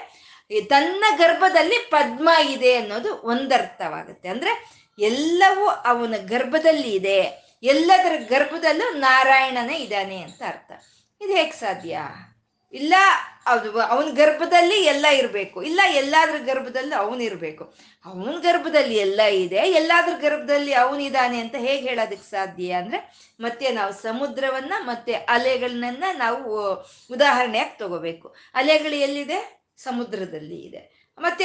[0.69, 4.29] ತನ್ನ ಗರ್ಭದಲ್ಲಿ ಪದ್ಮ ಇದೆ ಅನ್ನೋದು ಒಂದರ್ಥವಾಗುತ್ತೆ.
[4.29, 7.21] ಅಂದ್ರೆ ಎಲ್ಲವೂ ಅವನ ಗರ್ಭದಲ್ಲಿ ಇದೆ.
[7.63, 10.73] ಎಲ್ಲದರ ಗರ್ಭದಲ್ಲೂ ನಾರಾಯಣನೇ ಇದ್ದಾನೆ ಅಂತ ಅರ್ಥ.
[11.21, 11.99] ಇದು ಹೇಗೆ ಸಾಧ್ಯ?
[12.77, 12.95] ಇಲ್ಲ,
[13.47, 15.63] ಅದು ಅವನ ಗರ್ಭದಲ್ಲಿ ಎಲ್ಲ ಇರಬೇಕು.
[15.63, 19.57] ಇಲ್ಲ, ಎಲ್ಲಾದ್ರ ಗರ್ಭದಲ್ಲಿ ಅವನಿರ್ಬೇಕು ಅವನ ಗರ್ಭದಲ್ಲಿ ಎಲ್ಲ ಇದೆ.
[19.57, 26.75] ಎಲ್ಲಾದ್ರ ಗರ್ಭದಲ್ಲಿ ಅವನಿದ್ದಾನೆ ಅಂತ ಹೇಗೆ ಹೇಳೋದಕ್ಕೆ ಸಾಧ್ಯ ಅಂದ್ರೆ, ಮತ್ತೆ ನಾವು ಸಮುದ್ರವನ್ನ ಮತ್ತೆ ಅಲೆಗಳನ್ನ ನಾವು
[27.11, 28.35] ಉದಾಹರಣೆಯಾಗಿ ತಗೋಬೇಕು.
[28.55, 29.67] ಅಲೆಗಳು ಎಲ್ಲಿದೆ?
[29.77, 31.07] ಸಮುದ್ರದಲ್ಲಿ ಇದೆ.
[31.19, 31.45] ಮತ್ತೆ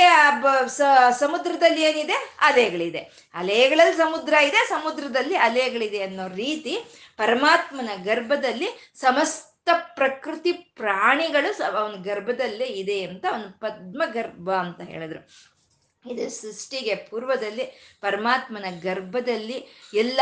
[1.19, 2.35] ಸಮುದ್ರದಲ್ಲಿ ಏನಿದೆ?
[2.41, 3.29] ಅಲೆಗಳಿದೆ.
[3.33, 6.77] ಅಲೆಗಳಲ್ಲಿ ಸಮುದ್ರ ಇದೆ, ಸಮುದ್ರದಲ್ಲಿ ಅಲೆಗಳಿದೆ ಅನ್ನೋ ರೀತಿ
[7.17, 9.50] ಪರಮಾತ್ಮನ ಗರ್ಭದಲ್ಲಿ ಸಮಸ್ತ
[9.95, 15.27] ಪ್ರಕೃತಿ ಪ್ರಾಣಿಗಳು ಅವನ ಗರ್ಭದಲ್ಲೇ ಇದೆ ಅಂತ ಅವನು ಪದ್ಮ ಗರ್ಭ ಅಂತ ಹೇಳಿದ್ರು.
[16.05, 16.29] ಇದು.
[16.29, 17.63] ಸೃಷ್ಟಿಗೆ ಪೂರ್ವದಲ್ಲಿ,
[18.01, 20.21] ಪರಮಾತ್ಮನ ಗರ್ಭದಲ್ಲಿ ಎಲ್ಲ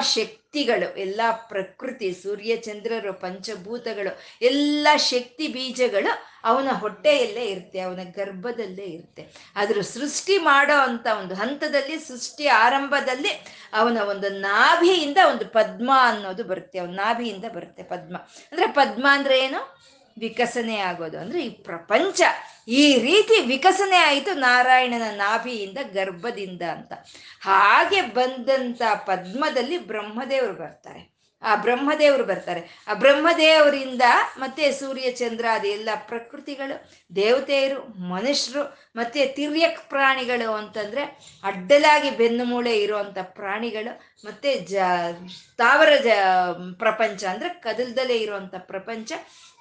[0.00, 9.26] ಶಕ್ತಿಗಳು, ಎಲ್ಲ ಪ್ರಕೃತಿ, ಸೂರ್ಯ, ಚಂದ್ರರು, ಪಂಚಭೂತಗಳು, ಎಲ್ಲ ಶಕ್ತಿ ಬೀಜಗಳು ಅವನ ಹೊಟ್ಟೆಯಲ್ಲೇ ಇರುತ್ತೆ, ಅವನ ಗರ್ಭದಲ್ಲೇ ಇರುತ್ತೆ.
[9.56, 16.78] ಆದರೂ ಸೃಷ್ಟಿ ಮಾಡೋ ಅಂತ ಒಂದು ಹಂತದಲ್ಲಿ, ಸೃಷ್ಟಿ ಆರಂಭದಲ್ಲಿ ಅವನ ಒಂದು ನಾಭಿಯಿಂದ ಒಂದು ಪದ್ಮ ಅನ್ನೋದು ಬರುತ್ತೆ.
[16.78, 18.16] ಅವನ ನಾಭಿಯಿಂದ ಬರುತ್ತೆ ಪದ್ಮ.
[18.52, 19.88] ಅಂದ್ರೆ ಪದ್ಮ ಅಂದ್ರೆ ಏನು?
[20.18, 22.22] ವಿಕಸನೆ ಆಗೋದು ಅಂದ್ರೆ ಈ ಪ್ರಪಂಚ.
[22.68, 26.92] ಈ ರೀತಿ ವಿಕಸನೆ ಆಯಿತು ನಾರಾಯಣನ ನಾಭಿಯಿಂದ ಗರ್ಭದಿಂದ ಅಂತ.
[27.40, 31.18] ಹಾಗೆ ಬಂದಂತ ಪದ್ಮದಲ್ಲಿ ಬ್ರಹ್ಮದೇವರು ಬರ್ತಾರೆ.
[31.42, 32.84] ಆ ಬ್ರಹ್ಮದೇವರು ಬರ್ತಾರೆ.
[32.88, 34.02] ಆ ಬ್ರಹ್ಮದೇವರಿಂದ
[34.38, 41.02] ಮತ್ತೆ ಸೂರ್ಯ, ಚಂದ್ರ, ಅದೆಲ್ಲ ಪ್ರಕೃತಿಗಳು, ದೇವತೆಯರು, ಮನುಷ್ಯರು, ಮತ್ತೆ ತಿರ್ಯಕ್ ಪ್ರಾಣಿಗಳು ಅಂತಂದ್ರೆ
[41.44, 44.74] ಅಡ್ಡಲಾಗಿ ಬೆನ್ನು ಮೂಳೆ ಇರುವಂತ ಪ್ರಾಣಿಗಳು, ಮತ್ತೆ ಜ,
[45.28, 46.06] ಸ್ಥಾವರ ಜ,
[46.78, 49.12] ಪ್ರಪಂಚ ಅಂದ್ರೆ ಕದಲ್ದಲ್ಲೇ ಇರುವಂತ ಪ್ರಪಂಚ.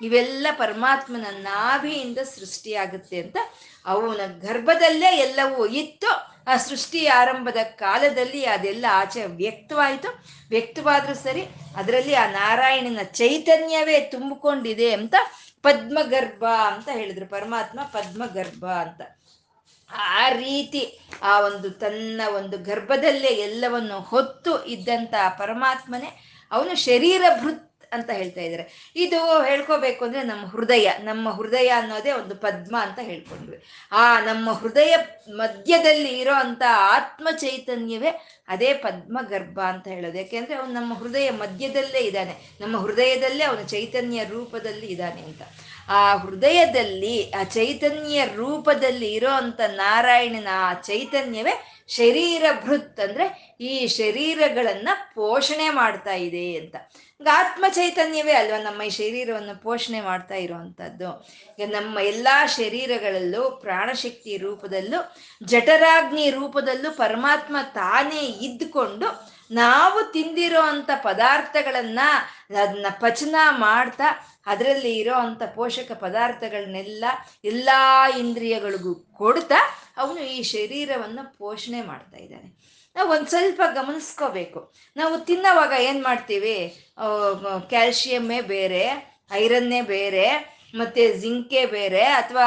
[0.01, 3.37] ಇವೆಲ್ಲ ಪರಮಾತ್ಮನ ನಾಭಿಯಿಂದ ಸೃಷ್ಟಿಯಾಗುತ್ತೆ ಅಂತ
[3.85, 6.37] ಅವನ ಗರ್ಭದಲ್ಲೇ ಎಲ್ಲವೂ ಇತ್ತು.
[6.47, 10.23] ಆ ಸೃಷ್ಟಿ ಆರಂಭದ ಕಾಲದಲ್ಲಿ ಅದೆಲ್ಲ ಆಚೆ ವ್ಯಕ್ತವಾಯಿತು.
[10.49, 11.41] ವ್ಯಕ್ತವಾದ್ರೂ ಸರಿ
[11.75, 15.15] ಅದರಲ್ಲಿ ಆ ನಾರಾಯಣನ ಚೈತನ್ಯವೇ ತುಂಬಿಕೊಂಡಿದೆ ಅಂತ
[15.61, 17.25] ಪದ್ಮಗರ್ಭ ಅಂತ ಹೇಳಿದ್ರು.
[17.25, 19.01] ಪರಮಾತ್ಮ ಪದ್ಮಗರ್ಭ ಅಂತ.
[19.89, 26.09] ಆ ರೀತಿ ಆ ಒಂದು ತನ್ನ ಒಂದು ಗರ್ಭದಲ್ಲೇ ಎಲ್ಲವನ್ನು ಹೊತ್ತು ಇದ್ದಂತ ಪರಮಾತ್ಮನೇ
[26.51, 28.93] ಅವನು ಶರೀರ ಭೃತ್ ಅಂತ ಹೇಳ್ತಾ ಇದ್ದಾರೆ.
[28.95, 33.63] ಇದು ಹೇಳ್ಕೋಬೇಕು ಅಂದ್ರೆ ನಮ್ಮ ಹೃದಯ ನಮ್ಮ ಹೃದಯ ಅನ್ನೋದೇ ಒಂದು ಪದ್ಮ ಅಂತ ಹೇಳ್ಕೊಂಡ್ವಿ.
[33.91, 34.95] ಆ ನಮ್ಮ ಹೃದಯ
[35.29, 40.17] ಮಧ್ಯದಲ್ಲಿ ಇರೋ ಅಂತ ಆತ್ಮ ಚೈತನ್ಯವೇ ಅದೇ ಪದ್ಮ ಗರ್ಭ ಅಂತ ಹೇಳೋದು.
[40.17, 42.57] ಯಾಕೆಂದ್ರೆ ಅವನು ನಮ್ಮ ಹೃದಯ ಮಧ್ಯದಲ್ಲೇ ಇದ್ದಾನೆ.
[42.61, 45.41] ನಮ್ಮ ಹೃದಯದಲ್ಲೇ ಅವನು ಚೈತನ್ಯ ರೂಪದಲ್ಲಿ ಇದ್ದಾನೆ ಅಂತ.
[45.89, 54.89] ಆ ಹೃದಯದಲ್ಲಿ, ಆ ಚೈತನ್ಯ ರೂಪದಲ್ಲಿ ಇರೋ ಅಂತ ನಾರಾಯಣನ ಆ ಚೈತನ್ಯವೇ ಶರೀರ ಭೃತ್ ಅಂದ್ರೆ ಈ ಶರೀರಗಳನ್ನ
[55.15, 56.75] ಪೋಷಣೆ ಮಾಡ್ತಾ ಇದೆ ಅಂತ.
[57.27, 61.29] ಆತ್ಮ ಚೈತನ್ಯವೇ ಅಲ್ವಾ ನಮ್ಮ ಈ ಶರೀರವನ್ನು ಪೋಷಣೆ ಮಾಡ್ತಾ ಇರುವಂತದ್ದು.
[61.59, 65.15] ಈಗ ನಮ್ಮ ಎಲ್ಲಾ ಶರೀರಗಳಲ್ಲೂ ಪ್ರಾಣಶಕ್ತಿ ರೂಪದಲ್ಲೂ
[65.45, 71.99] ಜಠರಾಗ್ನಿ ರೂಪದಲ್ಲೂ ಪರಮಾತ್ಮ ತಾನೇ ಇದ್ದುಕೊಂಡು ನಾವು ತಿಂದಿರೋ ಅಂತ ಪದಾರ್ಥಗಳನ್ನ
[72.49, 77.05] ಅದನ್ನ ಪಚನ ಮಾಡ್ತಾ ಅದರಲ್ಲಿ ಇರೋ ಅಂಥ ಪೋಷಕ ಪದಾರ್ಥಗಳನ್ನೆಲ್ಲ
[77.43, 77.69] ಎಲ್ಲ
[78.19, 82.17] ಇಂದ್ರಿಯಗಳಿಗೂ ಕೊಡ್ತಾ ಅವನು ಈ ಶರೀರವನ್ನು ಪೋಷಣೆ ಮಾಡ್ತಾ
[82.97, 84.59] ನಾವು ಒಂದು ಸ್ವಲ್ಪ ಗಮನಿಸ್ಕೋಬೇಕು.
[84.95, 86.57] ನಾವು ತಿನ್ನೋವಾಗ ಏನು ಮಾಡ್ತೀವಿ?
[87.69, 88.83] ಕ್ಯಾಲ್ಶಿಯಮ್ಮೇ ಬೇರೆ,
[89.31, 90.27] ಐರನ್ನೇ ಬೇರೆ,
[90.75, 92.45] ಮತ್ತು ಜಿಂಕೆ ಬೇರೆ, ಅಥವಾ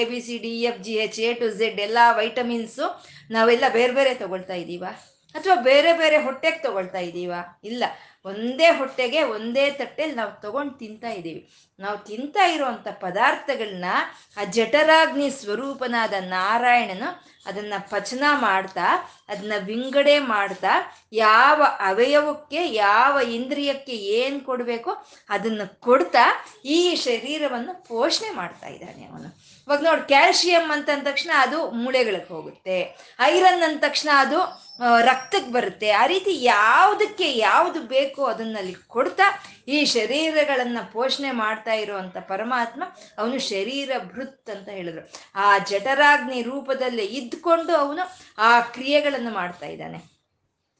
[0.00, 2.86] A B, C, D F G H A to Z ಎಲ್ಲ ವೈಟಮಿನ್ಸು
[3.30, 4.84] ನಾವೆಲ್ಲ ಬೇರೆ ಬೇರೆ ತಗೊಳ್ತಾ ಇದ್ದೀವ
[5.34, 7.32] ಅಥವಾ ಬೇರೆ ಬೇರೆ ಹೊಟ್ಟೆಗೆ ತಗೊಳ್ತಾ ಇದ್ದೀವ
[7.64, 7.84] ಇಲ್ಲ.
[8.24, 13.84] ಒಂದೇ ಹೊಟ್ಟೆಗೆ ಒಂದೇ ತಟ್ಟೆಲಿ ನಾವು ತಗೊಂಡು ತಿಂತಾ ಇದ್ದೀವಿ ನಾವು ತಿಂತಾ ಇರುವಂಥ ಪದಾರ್ಥಗಳನ್ನ
[14.36, 18.86] ಆ ಜಠರಾಗ್ನಿ ಸ್ವರೂಪನಾದ ನಾರಾಯಣನು ಅದನ್ನ ಪಚನ ಮಾಡ್ತಾ,
[19.28, 20.72] ಅದನ್ನ ವಿಂಗಡೆ ಮಾಡ್ತಾ,
[21.12, 26.24] ಯಾವ ಅವಯವಕ್ಕೆ, ಯಾವ ಇಂದ್ರಿಯಕ್ಕೆ ಏನು ಕೊಡಬೇಕು ಅದನ್ನು ಕೊಡ್ತಾ
[26.64, 29.28] ಈ ಶರೀರವನ್ನು ಪೋಷಣೆ ಮಾಡ್ತಾ ಇದ್ದಾನೆ ಅವನು.
[29.66, 32.76] ಇವಾಗ ನೋಡಿ ಕ್ಯಾಲ್ಶಿಯಂ ಅಂತ ಅಂದ ತಕ್ಷಣ ಅದು ಮೂಳೆಗಳಿಗೆ ಹೋಗುತ್ತೆ.
[33.20, 34.38] ಐರನ್ ಅಂದ ತಕ್ಷಣ ಅದು
[35.08, 35.88] ರಕ್ತಕ್ಕೆ ಬರುತ್ತೆ.
[35.90, 39.26] ಆ ರೀತಿ ಯಾವುದಕ್ಕೆ ಯಾವುದು ಬೇಕೋ ಅದನ್ನಲ್ಲಿ ಕೊಡ್ತಾ
[39.68, 42.82] ಈ ಶರೀರಗಳನ್ನು ಪೋಷಣೆ ಮಾಡ್ತಾ ಇರುವಂತ ಪರಮಾತ್ಮ
[43.18, 45.04] ಅವನು ಶರೀರ ಭೃತ್ ಅಂತ ಹೇಳಿದ್ರು.
[45.44, 48.04] ಆ ಜಠರಾಗ್ನಿ ರೂಪದಲ್ಲಿ ಇದ್ಕೊಂಡು ಅವನು
[48.38, 50.00] ಆ ಕ್ರಿಯೆಗಳನ್ನು ಮಾಡ್ತಾ ಇದ್ದಾನೆ.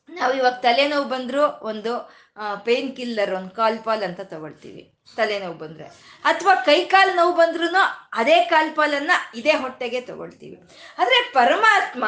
[0.08, 1.92] ನಾವು ಇವಾಗ ತಲೆನೋವು ಬಂದರೂ ಒಂದು
[2.64, 4.82] ಪೇನ್ ಕಿಲ್ಲರ್ ಒಂದು ಕಾಲ್ಪಾಲ್ ಅಂತ ತಗೊಳ್ತೀವಿ,
[5.16, 5.84] ತಲೆನೋವು ಬಂದ್ರೆ.
[6.24, 7.68] ಅಥವಾ ಕೈಕಾಲು ನೋವು ಬಂದ್ರೂ
[8.12, 10.56] ಅದೇ ಕಾಲ್ಪಾಲನ್ನ ಇದೇ ಹೊಟ್ಟೆಗೆ ತಗೊಳ್ತೀವಿ.
[10.98, 12.04] ಆದರೆ ಪರಮಾತ್ಮ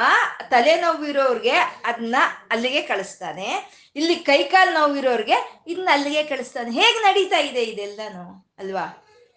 [0.51, 2.17] ತಲೆನೋವು ಇರೋರ್ಗೆ ಅದನ್ನ
[2.51, 3.49] ಅಲ್ಲಿಗೆ ಕಳಿಸ್ತಾನೆ.
[3.97, 6.71] ಇಲ್ಲಿ ಕೈಕಾಲು ನೋವು ಇರೋರ್ಗೆ ಇದನ್ನ ಅಲ್ಲಿಗೆ ಕಳಿಸ್ತಾನೆ.
[6.71, 8.25] ಹೇಗೆ ನಡೀತಾ ಇದೆ ಇದೆಲ್ಲನೂ,
[8.59, 8.87] ಅಲ್ವಾ?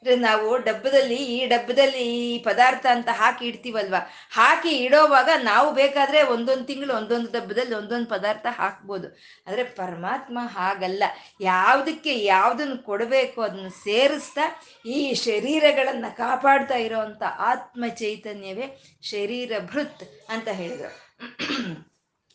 [0.06, 3.96] ನಾವು ಡಬ್ಬದಲ್ಲಿ, ಈ ಡಬ್ಬದಲ್ಲಿ ಈ ಪದಾರ್ಥ ಅಂತ ಹಾಕಿ ಇಡ್ತೀವಲ್ವ?
[4.32, 9.08] ಹಾಕಿ ಇಡೋವಾಗ ನಾವು ಬೇಕಾದ್ರೆ ಒಂದೊಂದು ತಿಂಗಳು ಒಂದೊಂದು ಡಬ್ಬದಲ್ಲಿ ಒಂದೊಂದು ಪದಾರ್ಥ ಹಾಕ್ಬೋದು.
[9.48, 11.04] ಆದರೆ ಪರಮಾತ್ಮ ಹಾಗಲ್ಲ.
[11.42, 21.12] ಯಾವುದಕ್ಕೆ ಯಾವುದನ್ನು ಕೊಡಬೇಕು ಅದನ್ನು ಸೇರಿಸ್ತಾ ಈ ಶರೀರಗಳನ್ನು ಕಾಪಾಡ್ತಾ ಇರೋವಂಥ ಆತ್ಮ ಚೈತನ್ಯವೇ ಶರೀರ ಭೃತ್ ಅಂತ ಹೇಳಿದರು.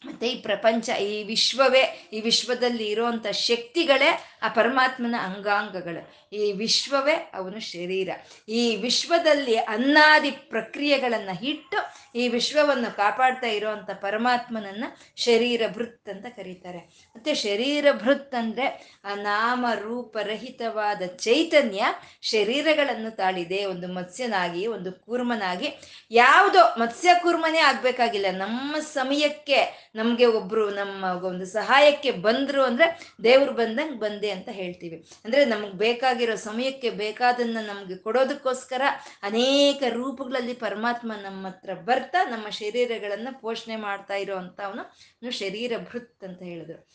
[0.07, 6.27] ಮತ್ತೆ ಈ ಪ್ರಪಂಚ, ಈ ವಿಶ್ವವೇ, ಈ ವಿಶ್ವದಲ್ಲಿ ಇರುವಂತ ಶಕ್ತಿಗಳೇ ಆ ಪರಮಾತ್ಮನ ಅಂಗಾಂಗಗಳು.
[6.33, 8.09] ಈ ವಿಶ್ವವೇ ಅವನು ಶರೀರ.
[8.49, 11.77] ಈ ವಿಶ್ವದಲ್ಲಿ ಅನ್ನಾದಿ ಪ್ರಕ್ರಿಯೆಗಳನ್ನು ಇಟ್ಟು
[12.18, 14.85] ಈ ವಿಶ್ವವನ್ನು ಕಾಪಾಡ್ತಾ ಇರೋವಂಥ ಪರಮಾತ್ಮನನ್ನ
[15.16, 16.79] ಶರೀರ ಭೃತ್ ಅಂತ ಕರೀತಾರೆ.
[16.79, 21.85] ಮತ್ತೆ ಶರೀರ ಭೃತ್ ಅಂದ್ರೆ ಆ ನಾಮ ರೂಪರಹಿತವಾದ ಚೈತನ್ಯ
[22.22, 23.64] ಶರೀರಗಳನ್ನು ತಾಳಿದೆ.
[23.64, 25.68] ಒಂದು ಮತ್ಸ್ಯನಾಗಿ, ಒಂದು ಕೂರ್ಮನಾಗಿ.
[26.11, 28.27] ಯಾವುದೋ ಮತ್ಸ್ಯ ಕೂರ್ಮನೇ ಆಗಬೇಕಾಗಿಲ್ಲ.
[28.31, 35.10] ನಮ್ಮ ಸಮಯಕ್ಕೆ ನಮಗೆ ಒಬ್ಬರು ನಮ್ಮ ಒಂದು ಸಹಾಯಕ್ಕೆ ಬಂದರು ಅಂದ್ರೆ ದೇವರು ಬಂದಂಗೆ ಬಂದೆ ಅಂತ ಹೇಳ್ತೀವಿ.
[35.24, 38.82] ಅಂದ್ರೆ ನಮಗ್ ಬೇಕಾಗಿರೋ ಸಮಯಕ್ಕೆ ಬೇಕಾದನ್ನ ನಮ್ಗೆ ಕೊಡೋದಕ್ಕೋಸ್ಕರ
[39.22, 46.24] ಅನೇಕ ರೂಪಗಳಲ್ಲಿ ಪರಮಾತ್ಮ ನಮ್ಮ ಹತ್ರ ಬರ್ತಾ ನಮ್ಮ ಶರೀರಗಳನ್ನ ಪೋಷಣೆ ಮಾಡ್ತಾ ಇರೋ ಅಂತ ಅವನು ಶರೀರ ಭೃತ್
[46.24, 46.88] ಅಂತ ಹೇಳಿದ್ರು.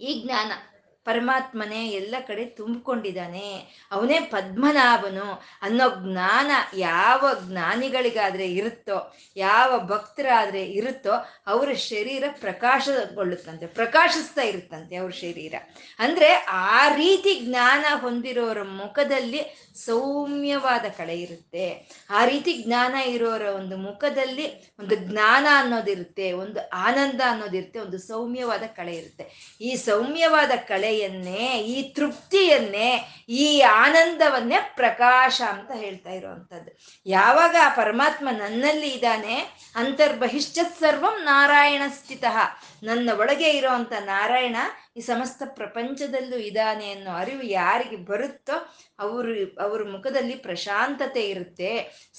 [0.00, 0.52] ಈ ಜ್ಞಾನ
[1.04, 3.48] ಪರಮಾತ್ಮನೇ ಎಲ್ಲ ಕಡೆ ತುಂಬಿಕೊಂಡಿದ್ದಾನೆ.
[3.92, 11.12] ಅವನೇ ಪದ್ಮನಾಭನು ಅನ್ನೋ ಜ್ಞಾನ ಯಾವ ಜ್ಞಾನಿಗಳಿಗಾದ್ರೆ ಇರುತ್ತೋ, ಯಾವ ಭಕ್ತರಾದ್ರೆ ಇರುತ್ತೋ
[11.46, 15.54] ಅವರ ಶರೀರ ಪ್ರಕಾಶಗೊಳ್ಳುತ್ತಂತೆ, ಪ್ರಕಾಶಿಸ್ತಾ ಇರುತ್ತಂತೆ ಅವ್ರ ಶರೀರ.
[15.98, 19.42] ಅಂದ್ರೆ ಆ ರೀತಿ ಜ್ಞಾನ ಹೊಂದಿರೋರ ಮುಖದಲ್ಲಿ
[19.76, 21.66] ಸೌಮ್ಯವಾದ ಕಳೆ ಇರುತ್ತೆ.
[22.10, 24.46] ಆ ರೀತಿ ಜ್ಞಾನ ಇರೋರ ಒಂದು ಮುಖದಲ್ಲಿ
[24.80, 29.56] ಒಂದು ಜ್ಞಾನ ಅನ್ನೋದಿರುತ್ತೆ, ಒಂದು ಆನಂದ ಅನ್ನೋದಿರುತ್ತೆ, ಒಂದು ಸೌಮ್ಯವಾದ ಕಳೆ ಇರುತ್ತೆ.
[29.60, 30.50] ಈ ಸೌಮ್ಯವಾದ
[30.94, 32.90] ಕಳೆಯನ್ನೇ ಈ ತೃಪ್ತಿಯನ್ನೇ,
[33.28, 36.70] ಈ ಆನಂದವನ್ನೇ ಪ್ರಕಾಶ ಅಂತ ಹೇಳ್ತಾ ಇರುವಂಥದ್ದು.
[37.06, 39.36] ಯಾವಾಗ ಆ ಪರಮಾತ್ಮ ನನ್ನಲ್ಲಿ ಇದ್ದಾನೆ,
[39.76, 42.24] ಅಂತರ್ಬಹಿಶ್ಚ ಸರ್ವಂ ನಾರಾಯಣ ಸ್ಥಿತ
[42.82, 44.56] ನನ್ನ ಒಳಗೆ ಇರೋವಂಥ ನಾರಾಯಣ
[44.96, 48.56] ಈ ಸಮಸ್ತ ಪ್ರಪಂಚದಲ್ಲೂ ಇದ್ದಾನೆ ಅನ್ನೋ ಅರಿವು ಯಾರಿಗೆ ಬರುತ್ತೋ,
[49.00, 51.70] ಅವರು, ಅವ್ರ ಮುಖದಲ್ಲಿ ಪ್ರಶಾಂತತೆ ಇರುತ್ತೆ,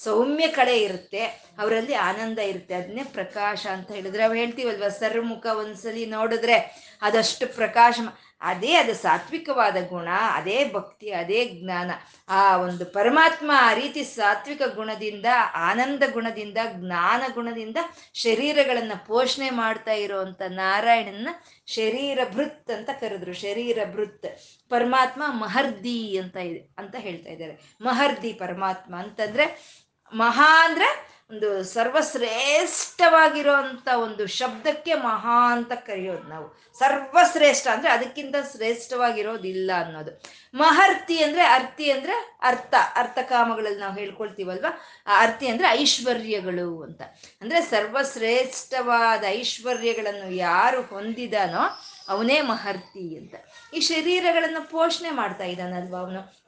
[0.04, 1.22] ಸೌಮ್ಯ ಕಡೆ ಇರುತ್ತೆ,
[1.58, 2.74] ಅವರಲ್ಲಿ ಆನಂದ ಇರುತ್ತೆ.
[2.74, 6.58] ಅದನ್ನೇ ಪ್ರಕಾಶ ಅಂತ ಹೇಳಿದ್ರೆ ಅವ್ರು ಹೇಳ್ತೀವಲ್ವ ಸರ್ಮುಖ ಒಂದ್ಸಲಿ ನೋಡಿದ್ರೆ
[7.02, 7.96] ಅದಷ್ಟು ಪ್ರಕಾಶ
[8.40, 11.90] ಅದೇ ಅದು ಸಾತ್ವಿಕವಾದ ಗುಣ, ಅದೇ ಭಕ್ತಿ, ಅದೇ ಜ್ಞಾನ.
[12.28, 17.76] ಆ ಒಂದು ಪರಮಾತ್ಮ ಆ ರೀತಿ ಸಾತ್ವಿಕ ಗುಣದಿಂದ, ಆನಂದ ಗುಣದಿಂದ, ಜ್ಞಾನ ಗುಣದಿಂದ
[18.14, 21.28] ಶರೀರಗಳನ್ನು ಪೋಷಣೆ ಮಾಡ್ತಾ ಇರುವಂತ ನಾರಾಯಣನ
[21.66, 23.32] ಶರೀರ ಭೃತ್ ಅಂತ ಕರೆದ್ರು.
[23.32, 24.26] ಶರೀರ ಭೃತ್.
[24.68, 27.76] ಪರಮಾತ್ಮ ಮಹರ್ದಿ ಅಂತ ಇದೆ, ಅಂತ ಹೇಳ್ತಾ ಇದ್ದಾರೆ.
[27.80, 29.76] ಮಹರ್ದಿ ಪರಮಾತ್ಮ ಅಂತಂದ್ರೆ
[30.12, 36.62] ಮಹಾ ಅಂದ್ರೆ ಒಂದು ಸರ್ವಶ್ರೇಷ್ಠವಾಗಿರುವಂಥ ಒಂದು ಶಬ್ದಕ್ಕೆ ಮಹಾ ಅಂತ ಕರೆಯೋದು ನಾವು.
[36.78, 40.22] ಸರ್ವಶ್ರೇಷ್ಠ ಅಂದ್ರೆ ಅದಕ್ಕಿಂತ ಶ್ರೇಷ್ಠವಾಗಿರೋದಿಲ್ಲ ಅನ್ನೋದು.
[40.54, 44.80] ಮಹರ್ತಿ ಅಂದ್ರೆ ಅರ್ತಿ ಅಂದ್ರೆ ಅರ್ಥ ಅರ್ಥಕಾಮಗಳಲ್ಲಿ ನಾವು ಹೇಳ್ಕೊಳ್ತೀವಲ್ವಾ?
[45.06, 47.02] ಆ ಅರ್ತಿ ಅಂದ್ರೆ ಐಶ್ವರ್ಯಗಳು ಅಂತ.
[47.40, 53.34] ಅಂದ್ರೆ ಸರ್ವಶ್ರೇಷ್ಠವಾದ ಐಶ್ವರ್ಯಗಳನ್ನು ಯಾರು ಹೊಂದಿದಾನೋ ಅವನೇ ಮಹರ್ತಿ ಅಂತ.
[53.74, 56.46] ಈ ಶರೀರಗಳನ್ನು ಪೋಷಣೆ ಮಾಡ್ತಾ ಇದ್ದಾನಲ್ವಾ ಅವನು?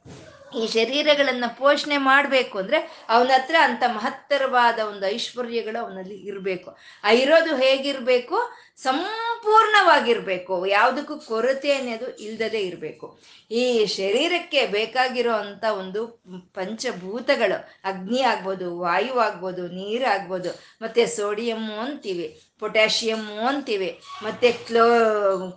[0.59, 6.77] ಈ ಶರೀರಗಳನ್ನ ಪೋಷಣೆ ಮಾಡಬೇಕು ಅಂದ್ರೆ ಅವನ ಹತ್ರ ಅಂತ ಮಹತ್ತರವಾದ ಒಂದು ಐಶ್ವರ್ಯಗಳು ಅವನಲ್ಲಿ ಇರಬೇಕು.
[7.05, 8.35] ಆ ಇರೋದು ಹೇಗಿರ್ಬೇಕು?
[8.77, 10.67] ಸಂಪೂರ್ಣವಾಗಿರ್ಬೇಕು.
[10.67, 13.19] ಯಾವುದಕ್ಕೂ ಕೊರತೆ ಅನ್ನೋದು ಇಲ್ದದೇ ಇರಬೇಕು.
[13.51, 16.07] ಈ ಶರೀರಕ್ಕೆ ಬೇಕಾಗಿರೋ ಅಂತ ಒಂದು
[16.55, 20.51] ಪಂಚಭೂತಗಳು, ಅಗ್ನಿ ಆಗ್ಬೋದು, ವಾಯು ಆಗ್ಬೋದು, ನೀರು ಆಗ್ಬೋದು,
[20.83, 22.48] ಮತ್ತೆ ಸೋಡಿಯಮ್ಮು ಅಂತೀವಿ.
[22.61, 23.91] ಪೊಟ್ಯಾಷಿಯಮ್ಮು ಅಂತೀವಿ,
[24.23, 24.87] ಮತ್ತೆ ಕ್ಲೋ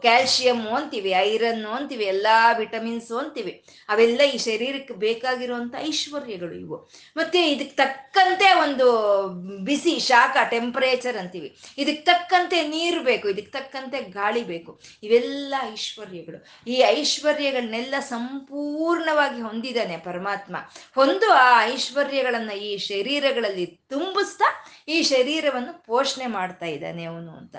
[0.02, 3.54] ಕ್ಯಾಲ್ಶಿಯಮ್ಮು ಅಂತೀವಿ ಐರನ್ನು ಅಂತೀವಿ, ಎಲ್ಲ ವಿಟಮಿನ್ಸು ಅಂತೀವಿ.
[3.90, 6.78] ಅವೆಲ್ಲ ಈ ಶರೀರಕ್ಕೆ ಬೇಕಾಗಿರುವಂಥ ಐಶ್ವರ್ಯಗಳು ಇವು.
[7.18, 8.88] ಮತ್ತೆ ಇದಕ್ಕೆ ತಕ್ಕಂತೆ ಒಂದು
[9.66, 11.58] ಬಿಸಿ ಶಾಖ ಟೆಂಪರೇಚರ್ ಅಂತೀವಿ.
[11.78, 14.82] ಇದಕ್ಕೆ ತಕ್ಕಂತೆ ನೀರು ಬೇಕು, ಇದಕ್ಕೆ ತಕ್ಕಂತೆ ಗಾಳಿ ಬೇಕು.
[15.04, 16.40] ಇವೆಲ್ಲ ಐಶ್ವರ್ಯಗಳು.
[16.68, 20.56] ಈ ಐಶ್ವರ್ಯಗಳನ್ನೆಲ್ಲ ಸಂಪೂರ್ಣವಾಗಿ ಹೊಂದಿದ್ದಾನೆ ಪರಮಾತ್ಮ.
[20.96, 24.50] ಹೊಂದು ಆ ಐಶ್ವರ್ಯಗಳನ್ನು ಈ ಶರೀರಗಳಲ್ಲಿ ತುಂಬಿಸ್ತಾ
[24.88, 27.56] ಈ ಶರೀರವನ್ನು ಪೋಷಣೆ ಮಾಡ್ತಾ ಇದ್ದಾನೆ ಅವನು ಅಂತ.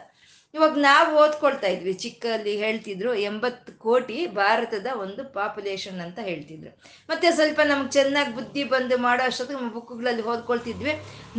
[0.55, 6.73] ಇವಾಗ ನಾವು ಓದ್ಕೊಳ್ತಾ ಇದ್ವಿ, ಚಿಕ್ಕಲ್ಲಿ ಹೇಳ್ತಿದ್ರು ಎಂಬತ್ತು ಕೋಟಿ ಭಾರತದ ಒಂದು ಪಾಪ್ಯುಲೇಷನ್ ಅಂತ ಹೇಳ್ತಿದ್ರು.
[7.11, 10.95] ಮತ್ತೆ ಸ್ವಲ್ಪ ನಮ್ಗೆ ಚೆನ್ನಾಗಿ ಬುದ್ಧಿ ಬಂದು ಮಾಡೋ ಅಷ್ಟೊತ್ತಿಗೆ ಬುಕ್ಗಳಲ್ಲಿ ಓದ್ಕೊಳ್ತಿದ್ವಿ,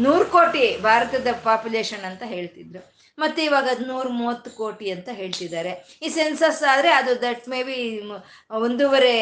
[0.05, 2.81] ನೂರು ಕೋಟಿ ಭಾರತದ ಪಾಪ್ಯುಲೇಷನ್ ಅಂತ ಹೇಳ್ತಿದ್ರು.
[3.17, 5.71] ಮತ್ತೆ ಇವಾಗ ಅದು ನೂರ ಮೂವತ್ತು ಕೋಟಿ ಅಂತ ಹೇಳ್ತಿದ್ದಾರೆ.
[6.05, 7.79] ಈ ಸೆನ್ಸಸ್ ಆದರೆ ಅದು ದಟ್ ಮೇ ಬಿ
[8.65, 9.15] ಒಂದೂವರೆ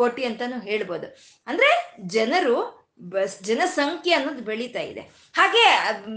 [0.00, 1.08] ಕೋಟಿ ಅಂತಾನು ಹೇಳ್ಬೋದು.
[1.46, 1.70] ಅಂದರೆ
[2.16, 2.56] ಜನರು
[3.00, 5.00] ಬಸ್ ಜನಸಂಖ್ಯೆ ಅನ್ನೋದು ಬೆಳೀತಾ ಇದೆ.
[5.32, 5.64] ಹಾಗೆ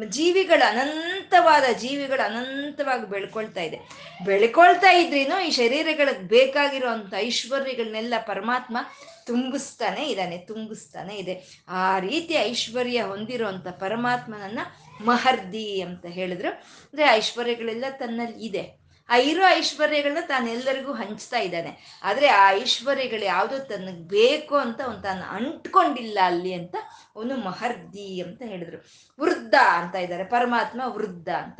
[0.10, 3.80] ಜೀವಿಗಳು ಅನಂತವಾದ ಜೀವಿಗಳು ಅನಂತವಾಗಿ ಬೆಳ್ಕೊಳ್ತಾ ಇದೆ.
[4.26, 8.78] ಬೆಳ್ಕೊಳ್ತಾ ಇದ್ರೇನು ಈ ಶರೀರಗಳಿಗೆ ಬೇಕಾಗಿರುವಂಥ ಐಶ್ವರ್ಯಗಳನ್ನೆಲ್ಲ ಪರಮಾತ್ಮ
[9.26, 11.63] ತುಂಬಿಸ್ತಾನೆ ಇದ್ದಾನೆ, ತುಂಬಿಸ್ತಾನೆ ಇದೆ.
[11.69, 14.60] ಆ ರೀತಿ ಐಶ್ವರ್ಯ ಹೊಂದಿರುವಂಥ ಪರಮಾತ್ಮನನ್ನ
[15.02, 16.50] ಮಹರ್ದಿ ಅಂತ ಹೇಳಿದ್ರು.
[16.50, 18.83] ಅಂದರೆ ಐಶ್ವರ್ಯಗಳೆಲ್ಲ ತನ್ನಲ್ಲಿ ಇದೆ.
[19.09, 21.99] ಆ ಇರೋ ಐಶ್ವರ್ಯಗಳನ್ನ ತಾನೆಲ್ಲರಿಗೂ ಹಂಚ್ತಾ ಇದ್ದಾನೆ.
[22.03, 26.75] ಆದ್ರೆ ಆ ಐಶ್ವರ್ಯಗಳು ಯಾವುದು ತನಗೆ ಬೇಕು ಅಂತ ಅವನು ತಾನು ಅಂಟ್ಕೊಂಡಿಲ್ಲ ಅಲ್ಲಿ ಅಂತ
[27.15, 28.85] ಅವನು ಮಹರ್ದಿ ಅಂತ ಹೇಳಿದ್ರು.
[29.19, 31.59] ವೃದ್ಧ ಅಂತ ಇದ್ದಾರೆ, ಪರಮಾತ್ಮ ವೃದ್ಧ ಅಂತ.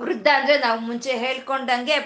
[0.00, 1.96] ವೃದ್ಧ ಅಂದ್ರೆ ನಾವು ಮುಂಚೆ ಹೇಳ್ಕೊಂಡಂಗೆ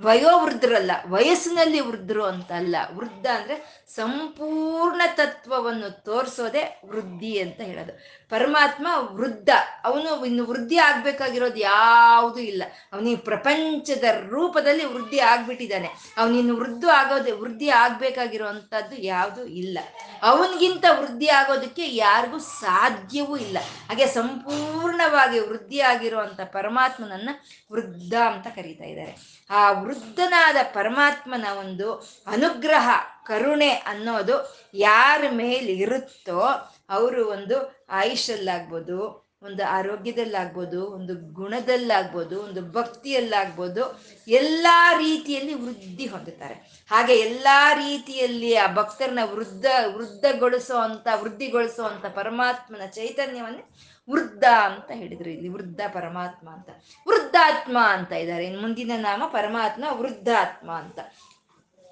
[0.00, 7.92] ವಯೋವೃದ್ಧರಲ್ಲ, ವಯಸ್ಸಿನಲ್ಲಿ ವೃದ್ಧರು ಅಂತ ಅಲ್ಲ ವೃದ್ಧ ಅಂದ್ರೆ ಸಂಪೂರ್ಣ ತತ್ವವನ್ನು ತೋರಿಸೋದೆ ವೃದ್ಧಿ ಅಂತ ಹೇಳೋದು.
[8.34, 9.48] ಪರಮಾತ್ಮ ವೃದ್ಧ.
[9.84, 12.62] ಅವನು ಇನ್ನು ವೃದ್ಧಿ ಆಗ್ಬೇಕಾಗಿರೋದು ಯಾವುದು ಇಲ್ಲ.
[12.92, 15.88] ಅವನು ಪ್ರಪಂಚದ ರೂಪದಲ್ಲಿ ವೃದ್ಧಿ ಆಗ್ಬಿಟ್ಟಿದ್ದಾನೆ.
[16.18, 19.78] ಅವನಿನ್ನು ವೃದ್ಧ ಆಗೋದು, ವೃದ್ಧಿ ಆಗ್ಬೇಕಾಗಿರುವಂಥದ್ದು ಯಾವುದು ಇಲ್ಲ.
[20.22, 23.58] ಅವನಿಗಿಂತ ವೃದ್ಧಿ ಆಗೋದಕ್ಕೆ ಯಾರಿಗೂ ಸಾಧ್ಯವೂ ಇಲ್ಲ.
[23.88, 27.30] ಹಾಗೆ ಸಂಪೂರ್ಣವಾಗಿ ವೃದ್ಧಿ ಆಗಿರುವಂಥ ಪರಮಾತ್ಮನನ್ನ
[27.72, 29.44] ವೃದ್ಧ ಅಂತ ಕರೀತಾ ಇದ್ದಾರೆ.
[29.50, 31.94] ಆ ವೃದ್ಧನಾದ ಪರಮಾತ್ಮನ ಒಂದು
[32.26, 32.90] ಅನುಗ್ರಹ,
[33.26, 44.66] ಕರುಣೆ ಅನ್ನೋದು ಯಾರ ಮೇಲೆ ಇರುತ್ತೋ ಅವರು ಒಂದು ಆಯುಷಲ್ಲಾಗ್ಬೋದು ಒಂದು ಆರೋಗ್ಯದಲ್ಲಾಗ್ಬೋದು, ಒಂದು ಗುಣದಲ್ಲಾಗ್ಬೋದು, ಒಂದು ಭಕ್ತಿಯಲ್ಲಾಗ್ಬೋದು, ಎಲ್ಲ
[44.98, 46.86] ರೀತಿಯಲ್ಲಿ ವೃದ್ಧಿ ಹೊಂದುತ್ತಾರೆ.
[46.90, 53.70] ಹಾಗೆ ಎಲ್ಲ ರೀತಿಯಲ್ಲಿ ಆ ಭಕ್ತರನ್ನ ವೃದ್ಧ ವೃದ್ಧಗೊಳಿಸೋ ಅಂತ ವೃದ್ಧಿಗೊಳಿಸೋ ಅಂತ ಪರಮಾತ್ಮನ ಚೈತನ್ಯವನ್ನೇ
[54.10, 55.30] ವೃದ್ಧ ಅಂತ ಹೇಳಿದ್ರು.
[55.30, 56.68] ಇಲ್ಲಿ ವೃದ್ಧ ಪರಮಾತ್ಮ ಅಂತ.
[57.08, 58.44] ವೃದ್ಧಾತ್ಮ ಅಂತ ಇದ್ದಾರೆ.
[58.44, 60.98] ಇನ್ನು ಮುಂದಿನ ನಾಮ ಪರಮಾತ್ಮ ವೃದ್ಧಾತ್ಮ ಅಂತ.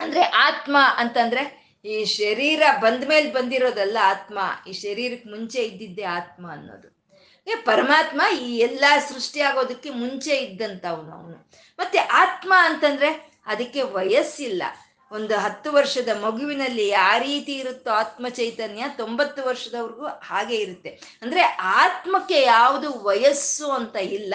[0.00, 7.02] ಅಂದ್ರೆ ಆತ್ಮ ಅಂತಂದ್ರೆ ಈ ಶರೀರ ಬಂದ ಮೇಲೆ ಬಂದಿರೋದಲ್ಲ ಆತ್ಮ, ಈ ಶರೀರಕ್ಕೆ ಮುಂಚೆ ಇದ್ದಿದ್ದೇ ಆತ್ಮ ಅನ್ನೋದು.
[7.46, 11.48] ಏ, ಪರಮಾತ್ಮ ಈ ಎಲ್ಲ ಸೃಷ್ಟಿ ಆಗೋದಕ್ಕೆ ಮುಂಚೆ ಇದ್ದಂತ ಅವನು.
[11.78, 14.62] ಮತ್ತೆ ಆತ್ಮ ಅಂತಂದ್ರೆ ಅದಕ್ಕೆ ವಯಸ್ಸಿಲ್ಲ.
[15.10, 21.18] ಒಂದು ಹತ್ತು ವರ್ಷದ ಮಗುವಿನಲ್ಲಿ ಯಾವ ರೀತಿ ಇರುತ್ತೋ ಆತ್ಮ ಚೈತನ್ಯ ತೊಂಬತ್ತು ವರ್ಷದವ್ರಿಗೂ ಹಾಗೆ ಇರುತ್ತೆ.
[21.22, 24.34] ಅಂದ್ರೆ ಆತ್ಮಕ್ಕೆ ಯಾವುದು ವಯಸ್ಸು ಅಂತ ಇಲ್ಲ,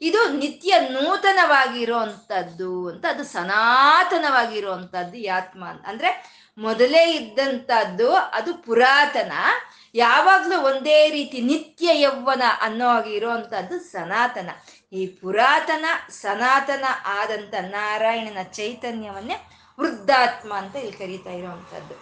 [0.00, 9.32] ಇದು ನಿತ್ಯ ನೂತನವಾಗಿರುವಂಥದ್ದು ಅಂತ, ಅದು ಸನಾತನವಾಗಿರುವಂಥದ್ದು ಈ ಆತ್ಮ ಅಂದ್ರೆ ಮೊದಲೇ ಇದ್ದಂಥದ್ದು ಅದು ಪುರಾತನ.
[9.94, 14.50] ಯಾವಾಗಲೂ ಒಂದೇ ರೀತಿ ನಿತ್ಯ ಯೌವನ ಅನ್ನೋ ಹಾಗೆ ಇರುವಂತಹದ್ದು ಸನಾತನ.
[14.92, 19.36] ಈ ಪುರಾತನ, ಸನಾತನ ಆದಂತ ನಾರಾಯಣನ ಚೈತನ್ಯವನ್ನೇ
[19.78, 21.94] ವೃದ್ಧಾತ್ಮ ಅಂತ ಇಲ್ಲಿ ಕರೀತಾ ಇರುವಂಥದ್ದು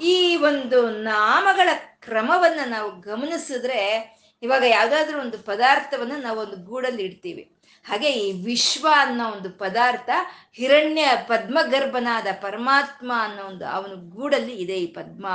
[0.00, 1.68] ಈ ಒಂದು ನಾಮಗಳ
[2.00, 3.80] ಕ್ರಮವನ್ನ ನಾವು ಗಮನಿಸಿದ್ರೆ
[4.42, 7.55] ಇವಾಗ ಯಾವುದಾದ್ರೂ ಒಂದು ಪದಾರ್ಥವನ್ನ ನಾವು ಒಂದು ಗೂಡಲ್ಲಿ ಇಡ್ತೀವಿ.
[7.86, 10.10] ಹಾಗೆ ಈ ವಿಶ್ವ ಅನ್ನೋ ಒಂದು ಪದಾರ್ಥ
[10.56, 15.26] ಹಿರಣ್ಯ ಪದ್ಮಗರ್ಭನಾದ ಪರಮಾತ್ಮ ಅನ್ನೋ ಒಂದು ಅವನ ಗೂಡಲ್ಲಿ ಇದೆ ಈ ಪದ್ಮ,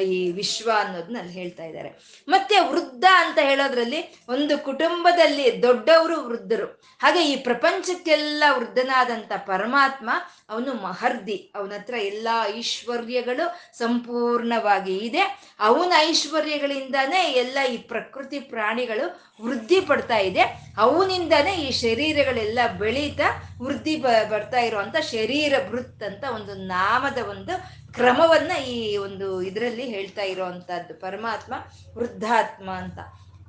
[0.00, 1.90] ಈ ವಿಶ್ವ ಅನ್ನೋದನ್ನ ಅಲ್ಲಿ ಹೇಳ್ತಾ ಇದ್ದಾರೆ.
[2.28, 6.82] ಮತ್ತೆ ವೃದ್ಧ ಅಂತ ಹೇಳೋದ್ರಲ್ಲಿ ಒಂದು ಕುಟುಂಬದಲ್ಲಿ ದೊಡ್ಡವರು ವೃದ್ಧರು.
[7.02, 10.10] ಹಾಗೆ ಈ ಪ್ರಪಂಚಕ್ಕೆಲ್ಲ ವೃದ್ಧನಾದಂಥ ಪರಮಾತ್ಮ
[10.48, 11.52] ಅವನು ಮಹರ್ದಿ.
[11.54, 15.24] ಅವನ ಹತ್ರ ಎಲ್ಲ ಐಶ್ವರ್ಯಗಳು ಸಂಪೂರ್ಣವಾಗಿ ಇದೆ.
[15.60, 19.06] ಅವನ ಐಶ್ವರ್ಯಗಳಿಂದಾನೇ ಎಲ್ಲ ಈ ಪ್ರಕೃತಿ ಪ್ರಾಣಿಗಳು
[19.42, 20.44] ವೃದ್ಧಿ ಪಡ್ತಾ ಇದೆ.
[20.76, 28.52] ಅವನಿಂದಾನೇ ಈ ಶರೀರಗಳೆಲ್ಲ ಬೆಳೀತಾ ವೃದ್ಧಿ ಬ, ಬರ್ತಾ ಇರುವಂತ ಶರೀರ ವೃತ್ ಅಂತ ಒಂದು ನಾಮದ ಒಂದು ಕ್ರಮವನ್ನ
[28.52, 30.94] ಈ ಒಂದು ಇದರಲ್ಲಿ ಹೇಳ್ತಾ ಇರುವಂತಹದ್ದು.
[30.94, 31.54] ಪರಮಾತ್ಮ
[31.98, 32.98] ವೃದ್ಧಾತ್ಮ ಅಂತ.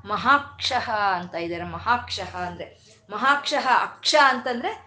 [0.05, 1.63] ಮಹಾಕ್ಷಃ ಅಂತ ಇದ್ದಾರೆ.
[1.63, 2.79] ಮಹಾಕ್ಷಃ ಅಂದ್ರೆ,
[3.09, 4.85] ಮಹಾಕ್ಷಃ ಅಕ್ಷ ಅಂತಂದ್ರೆ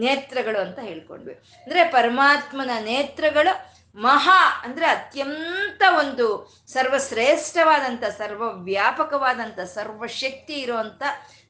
[0.00, 1.34] ನೇತ್ರಗಳು ಅಂತ ಹೇಳ್ಕೊಂಡ್ವಿ.
[1.34, 6.26] ಅಂದ್ರೆ ಪರಮಾತ್ಮನ ನೇತ್ರಗಳು ಮಹಾ ಅಂದ್ರೆ ಅತ್ಯಂತ ಒಂದು
[6.68, 11.02] ಸರ್ವಶ್ರೇಷ್ಠವಾದಂಥ ಸರ್ವ ವ್ಯಾಪಕವಾದಂಥ ಸರ್ವಶಕ್ತಿ ಇರುವಂತ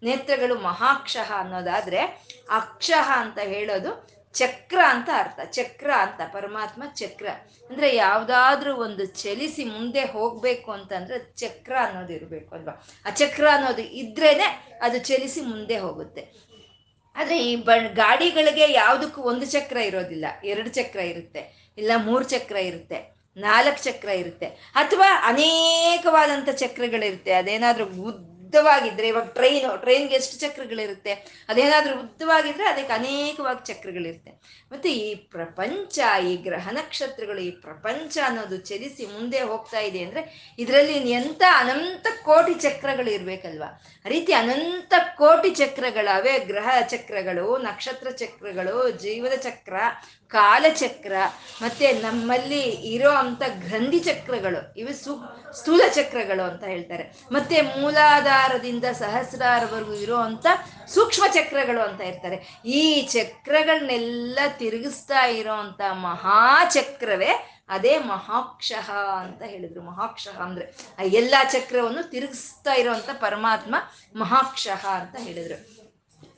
[0.02, 1.98] ನೇತ್ರಗಳು ಮಹಾಕ್ಷಃ ಅನ್ನೋದಾದ್ರೆ
[2.50, 5.40] ಅಕ್ಷಃ ಅಂತ ಹೇಳೋದು ಚಕ್ರ ಅಂತ ಅರ್ಥ.
[5.44, 7.26] ಚಕ್ರ ಅಂತ, ಪರಮಾತ್ಮ ಚಕ್ರ.
[7.70, 12.86] ಅಂದ್ರೆ ಯಾವ್ದಾದ್ರೂ ಒಂದು ಚಲಿಸಿ ಮುಂದೆ ಹೋಗ್ಬೇಕು ಅಂತಂದ್ರೆ ಚಕ್ರ ಅನ್ನೋದು ಇರಬೇಕು ಅಲ್ವಾ?
[13.06, 16.50] ಆ ಚಕ್ರ ಅನ್ನೋದು ಇದ್ರೇನೆ ಅದು ಚಲಿಸಿ ಮುಂದೆ ಹೋಗುತ್ತೆ.
[17.16, 21.59] ಆದ್ರೆ ಈ ಬ ಗಾಡಿಗಳಿಗೆ ಯಾವುದಕ್ಕೂ ಒಂದು ಚಕ್ರ ಇರೋದಿಲ್ಲ, ಎರಡು ಚಕ್ರ ಇರುತ್ತೆ.
[21.78, 27.32] ಇಲ್ಲ ಮೂರು ಚಕ್ರ ಇರುತ್ತೆ, ನಾಲ್ಕು ಚಕ್ರ ಇರುತ್ತೆ, ಅಥವಾ ಅನೇಕವಾದಂಥ ಚಕ್ರಗಳಿರುತ್ತೆ.
[27.32, 31.12] ಅದೇನಾದರೂ ಉದ್ದವಾಗಿದ್ರೆ, ಇವಾಗ ಟ್ರೈನು ಟ್ರೈನ್ಗೆ ಎಷ್ಟು ಚಕ್ರಗಳಿರುತ್ತೆ?
[31.48, 34.30] ಅದೇನಾದರೂ ಉದ್ದವಾಗಿದ್ರೆ ಅದಕ್ಕೆ ಅನೇಕವಾಗಿ ಚಕ್ರಗಳಿರುತ್ತೆ.
[34.72, 41.10] ಮತ್ತೆ ಈ ಪ್ರಪಂಚ, ಈ ಗ್ರಹ ನಕ್ಷತ್ರಗಳು, ಈ ಪ್ರಪಂಚ ಅನ್ನೋದು ಚಲಿಸಿ ಮುಂದೆ ಹೋಗ್ತಾ ಇದೆ ಅಂದ್ರೆ ಇದರಲ್ಲಿ
[41.10, 43.82] ಎಂತ ಅನಂತ ಕೋಟಿ ಚಕ್ರಗಳು ಇರಬೇಕಲ್ವಾ?
[44.06, 46.38] ರೀತಿ ಅನಂತ ಕೋಟಿ ಚಕ್ರಗಳವೆ.
[46.38, 49.74] ಗ್ರಹ ಚಕ್ರಗಳು, ನಕ್ಷತ್ರ ಚಕ್ರಗಳು ಜೀವದ ಚಕ್ರ
[50.30, 51.12] ಕಾಲಚಕ್ರ,
[51.62, 52.60] ಮತ್ತೆ ನಮ್ಮಲ್ಲಿ
[52.94, 55.12] ಇರೋ ಅಂತ ಗ್ರಂಥಿ ಚಕ್ರಗಳು, ಇವು ಸು,
[55.52, 57.04] ಸ್ಥೂಲ ಚಕ್ರಗಳು ಅಂತ ಹೇಳ್ತಾರೆ.
[57.32, 60.46] ಮತ್ತೆ ಮೂಲಾಧಾರದಿಂದ ಸಹಸ್ರಾರವರೆಗೂ ಇರೋ ಅಂತ
[60.88, 67.32] ಸೂಕ್ಷ್ಮ ಚಕ್ರಗಳು ಅಂತ ಇರ್ತಾರೆ ಈ ಚಕ್ರಗಳನ್ನೆಲ್ಲ ತಿರುಗಿಸ್ತಾ ಇರೋಂಥ ಮಹಾಚಕ್ರವೇ
[67.68, 68.88] ಅದೇ ಮಹಾಕ್ಷಃ
[69.24, 69.82] ಅಂತ ಹೇಳಿದ್ರು.
[69.82, 70.64] ಮಹಾಕ್ಷಃ ಅಂದ್ರೆ
[70.98, 73.74] ಆ ಎಲ್ಲ ಚಕ್ರವನ್ನು ತಿರುಗಿಸ್ತಾ ಇರುವಂತ ಪರಮಾತ್ಮ
[74.16, 75.58] ಮಹಾಕ್ಷಃ ಅಂತ ಹೇಳಿದ್ರು.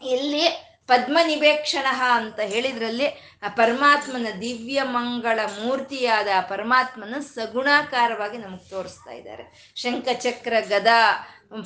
[0.09, 0.45] ಇಲ್ಲಿ
[0.87, 3.07] ಪದ್ಮನಿವೇಕ್ಷಣ ಅಂತ ಹೇಳಿದ್ರಲ್ಲಿ,
[3.43, 9.73] ಆ ಪರಮಾತ್ಮನ ದಿವ್ಯ ಮಂಗಳ ಮೂರ್ತಿಯಾದ ಆ ಪರಮಾತ್ಮನ ಸಗುಣಾಕಾರವಾಗಿ ನಮಗೆ ತೋರಿಸ್ತಾ ಇದ್ದಾರೆ.
[9.77, 11.01] ಶಂಖಚಕ್ರ ಗದಾ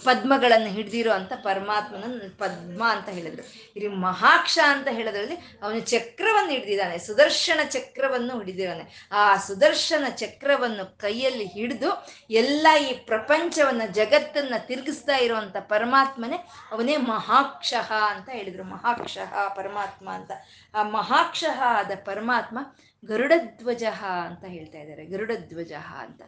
[0.04, 3.42] ಪದ್ಮಗಳನ್ನು ಹಿಡ್ದಿರೋ ಅಂತ ಪರಮಾತ್ಮನ ಪದ್ಮ ಅಂತ ಹೇಳಿದ್ರು.
[3.76, 9.08] ಇಲ್ಲಿ ಮಹಾಕ್ಷ ಅಂತ ಹೇಳೋದ್ರಲ್ಲಿ ಅವನು ಚಕ್ರವನ್ನು ಹಿಡ್ದಿದ್ದಾನೆ, ಸುದರ್ಶನ ಚಕ್ರವನ್ನು ಹಿಡಿದಿದ್ದಾನೆ.
[9.12, 16.36] ಆ ಸುದರ್ಶನ ಚಕ್ರವನ್ನು ಕೈಯಲ್ಲಿ ಹಿಡಿದು ಎಲ್ಲ ಈ ಪ್ರಪಂಚವನ್ನ, ಜಗತ್ತನ್ನ ತಿರುಗಿಸ್ತಾ ಇರುವಂತ ಪರಮಾತ್ಮನೇ
[16.72, 17.74] ಅವನೇ ಮಹಾಕ್ಷ
[18.10, 18.64] ಅಂತ ಹೇಳಿದ್ರು.
[18.64, 19.18] ಮಹಾಕ್ಷ,
[19.56, 20.30] ಪರಮಾತ್ಮ ಅಂತ.
[20.74, 22.58] ಆ ಮಹಾಕ್ಷ ಆದ ಪರಮಾತ್ಮ
[23.06, 23.84] ಗರುಡಧ್ವಜ
[24.24, 25.06] ಅಂತ ಹೇಳ್ತಾ ಇದ್ದಾರೆ.
[25.06, 26.22] ಗರುಡಧ್ವಜ ಅಂತ.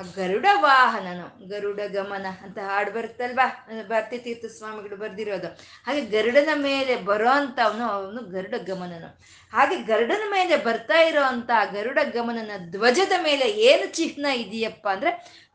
[0.00, 3.46] ಆ ಗರುಡ ವಾಹನನು, ಗರುಡ ಗಮನ ಅಂತ ಹಾಡು ಬರುತ್ತಲ್ವಾ
[3.88, 5.46] ಭಾರತೀ ತೀರ್ಥ ಸ್ವಾಮಿಗಳು ಬರ್ದಿರೋದು.
[5.86, 9.20] ಹಾಗೆ ಗರುಡನ ಮೇಲೆ ಬರೋ ಅಂತ ಅವನು ಗರುಡ ಗಮನನು.
[9.52, 15.10] ಹಾಗೆ ಗರುಡನ ಮೇಲೆ ಬರ್ತಾ ಇರೋ ಅಂತ ಗರುಡ ಗಮನನ ಧ್ವಜದ ಮೇಲೆ ಏನು ಚಿಹ್ನ ಇದೆಯಪ್ಪ ಅಂದ್ರೆ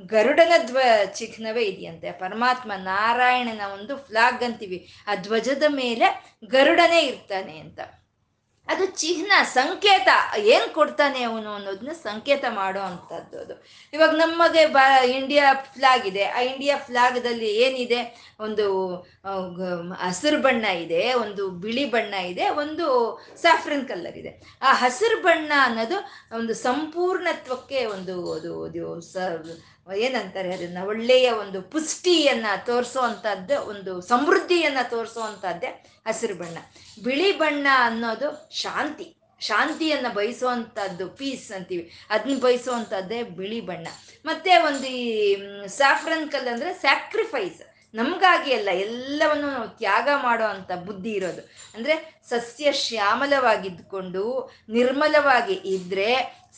[0.06, 0.80] ಗರುಡನ ಧ್ವ,
[1.14, 2.12] ಚಿಹ್ನವೇ ಇದೆಯಂತೆ.
[2.12, 4.80] ಪರಮಾತ್ಮ ನಾರಾಯಣನ ಒಂದು ಫ್ಲಾಗ್ ಅಂತೀವಿ.
[5.08, 7.80] ಆ ಧ್ವಜದ ಮೇಲೆ ಗರುಡನೇ ಇರ್ತಾನೆ ಅಂತ.
[8.68, 10.10] ಅದು ಚಿಹ್ನ, ಸಂಕೇತ.
[10.38, 13.56] ಏನ್ ಕೊಡ್ತಾನೆ ಅವನು ಅನ್ನೋದನ್ನ ಸಂಕೇತ ಮಾಡೋ ಅಂಥದ್ದು ಅದು.
[13.94, 14.78] ಇವಾಗ ನಮಗೆ ಬ
[15.10, 16.24] ಇಂಡಿಯಾ ಫ್ಲಾಗ್ ಇದೆ.
[16.24, 18.02] ಆ ಇಂಡಿಯಾ ಫ್ಲಾಗ್ದಲ್ಲಿ ಏನಿದೆ?
[18.40, 18.96] ಒಂದು
[19.94, 22.88] ಹಸಿರು ಬಣ್ಣ ಇದೆ, ಒಂದು ಬಿಳಿ ಬಣ್ಣ ಇದೆ, ಒಂದು
[23.42, 24.60] ಸಾಫ್ರನ್ ಕಲರ್ ಇದೆ.
[24.62, 25.98] ಆ ಹಸಿರು ಬಣ್ಣ ಅನ್ನೋದು
[26.36, 29.18] ಒಂದು ಸಂಪೂರ್ಣತ್ವಕ್ಕೆ ಒಂದು, ಅದು ಅದು, ಸ
[29.94, 30.54] ಏನಂತಾರೆ?
[30.54, 36.58] ಅದನ್ನ ಒಳ್ಳೆಯ ಒಂದು ಪುಷ್ಟಿಯನ್ನ ತೋರಿಸುವಂಥದ್ದು ಒಂದು ಸಮೃದ್ಧಿಯನ್ನ ತೋರಿಸುವಂತಹದ್ದೇ ಹಸಿರು ಬಣ್ಣ.
[37.04, 39.18] ಬಿಳಿ ಬಣ್ಣ ಅನ್ನೋದು ಶಾಂತಿ.
[39.40, 41.92] ಶಾಂತಿಯನ್ನ ಬಯಸುವಂಥದ್ದು ಪೀಸ್ ಅಂತೀವಿ.
[42.10, 43.88] ಅದನ್ನ ಬಯಸುವಂಥದ್ದೇ ಬಿಳಿ ಬಣ್ಣ.
[44.26, 45.36] ಮತ್ತೆ ಒಂದು ಈ
[45.68, 47.75] ಸಾಫ್ರನ್ ಕಲ್ ಅಂದ್ರೆ ಸ್ಯಾಕ್ರಿಫೈಸ್.
[47.96, 51.42] ನಮ್ಗಾಗಿ ಅಲ್ಲ, ಎಲ್ಲವನ್ನು ನಾವು ತ್ಯಾಗ ಮಾಡೋ ಅಂತ ಬುದ್ಧಿ ಇರೋದು.
[51.76, 51.96] ಅಂದ್ರೆ
[52.30, 54.24] ಸಸ್ಯ ಶ್ಯಾಮಲವಾಗಿದ್ದುಕೊಂಡು
[54.70, 56.10] ನಿರ್ಮಲವಾಗಿ ಇದ್ರೆ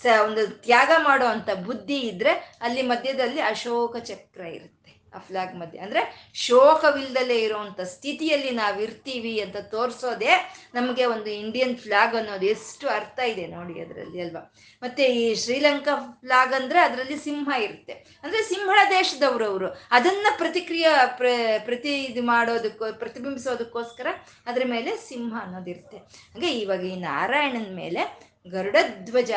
[0.02, 4.77] ಸ, ಒಂದು ತ್ಯಾಗ ಮಾಡೋ ಅಂತ ಬುದ್ಧಿ ಇದ್ರೆ ಅಲ್ಲಿ ಮಧ್ಯದಲ್ಲಿ ಅಶೋಕ ಚಕ್ರ ಇರುತ್ತೆ.
[5.16, 5.82] ಆ ಫ್ಲಾಗ್ ಮಧ್ಯೆ.
[5.82, 13.20] ಅಂದ್ರೆ ಶೋಕವಿಲ್ಲದಲೇ ಇರುವಂತ ಸ್ಥಿತಿಯಲ್ಲಿ ನಾವು ಇರ್ತೀವಿ ಅಂತ ತೋರಿಸೋದೇ ನಮಗೆ ಒಂದು ಇಂಡಿಯನ್ ಫ್ಲಾಗ್ ಅನ್ನೋದು ಎಷ್ಟು ಅರ್ಥ
[13.20, 14.54] ಇದೆ ನೋಡಿ ಅದರಲ್ಲಿ ಅಲ್ವಾ.
[14.84, 17.94] ಮತ್ತೆ ಈ ಶ್ರೀಲಂಕಾ ಫ್ಲಾಗ್ ಅಂದ್ರೆ ಅದರಲ್ಲಿ ಸಿಂಹ ಇರುತ್ತೆ.
[17.94, 19.68] ಅಂದ್ರೆ ಸಿಂಹಳ ದೇಶದವರು ಅವರು.
[19.92, 21.26] ಅದನ್ನ ಪ್ರತಿಕ್ರಿಯೆ ಪ್ರ,
[21.66, 24.08] ಪ್ರತಿ ಇದು ಮಾಡೋದಕ್ಕೋ, ಪ್ರತಿಬಿಂಬಿಸೋದಕ್ಕೋಸ್ಕರ
[24.46, 29.32] ಅದ್ರ ಮೇಲೆ ಸಿಂಹ ಅನ್ನೋದಿರುತ್ತೆ ಹಾಗೆ ಇವಾಗ ಈ ನಾರಾಯಣನ ಮೇಲೆ ಗರುಡಧ್ವಜ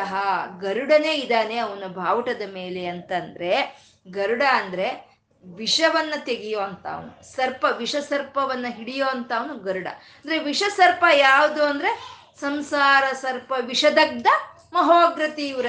[0.60, 5.09] ಗರುಡನೇ ಇದ್ದಾನೆ ಅವನ ಬಾವುಟದ ಮೇಲೆ ಅಂತಂದ್ರೆ, ಗರುಡ ಅಂದ್ರೆ
[5.44, 9.86] ವಿಷವನ್ನ ತೆಗೆಯೋ ಅಂತ ಅವನು ಸರ್ಪ ವಿಷ ಸರ್ಪವನ್ನ ಹಿಡಿಯೋ ಅಂತ ಅವನು ಗರುಡ.
[9.86, 14.26] ಅಂದ್ರೆ ವಿಷ ಸರ್ಪ ಯಾವುದು ಅಂದ್ರೆ ಸಂಸಾರ ಸರ್ಪ ವಿಷದಗ್ಧ
[14.72, 15.66] ಮಹೋಗ್ರ ತೀವ್ರ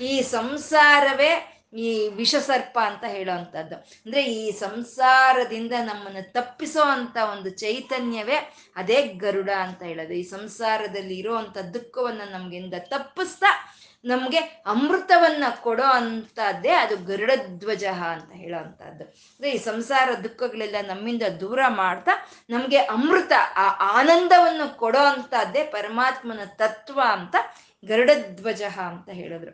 [0.00, 8.54] ಈ ಸಂಸಾರವೇ ಈ ವಿಷ ಸರ್ಪ ಅಂತ ಹೇಳುವಂಥದ್ದು ಅಂದ್ರೆ ಈ ಸಂಸಾರದಿಂದ ನಮ್ಮನ್ನು ತಪ್ಪಿಸೋ ಅಂತ ಒಂದು ಚೈತನ್ಯವೇ
[8.76, 10.12] ಅದೇ ಗರುಡ ಅಂತ ಹೇಳೋದು.
[10.12, 13.75] ಈ ಸಂಸಾರದಲ್ಲಿ ಇರುವಂತ ದುಃಖವನ್ನು ನಮಗಿಂದ ತಪ್ಪಿಸ್ತಾ
[14.06, 21.60] ನಮ್ಗೆ ಅಮೃತವನ್ನ ಕೊಡೋ ಅಂತದ್ದೇ ಅದು ಗರುಡಧ್ವಜ ಅಂತ ಹೇಳೋ ಅಂತದ್ದು ಅಂದ್ರೆ ಈ ಸಂಸಾರ ದುಃಖಗಳೆಲ್ಲ ನಮ್ಮಿಂದ ದೂರ
[21.68, 22.12] ಮಾಡ್ತಾ
[22.50, 23.66] ನಮ್ಗೆ ಅಮೃತ, ಆ
[23.98, 27.36] ಆನಂದವನ್ನು ಕೊಡೋ ಅಂತದ್ದೇ ಪರಮಾತ್ಮನ ತತ್ವ ಅಂತ
[27.84, 29.52] ಗರುಡಧ್ವಜ ಅಂತ ಹೇಳಿದ್ರು.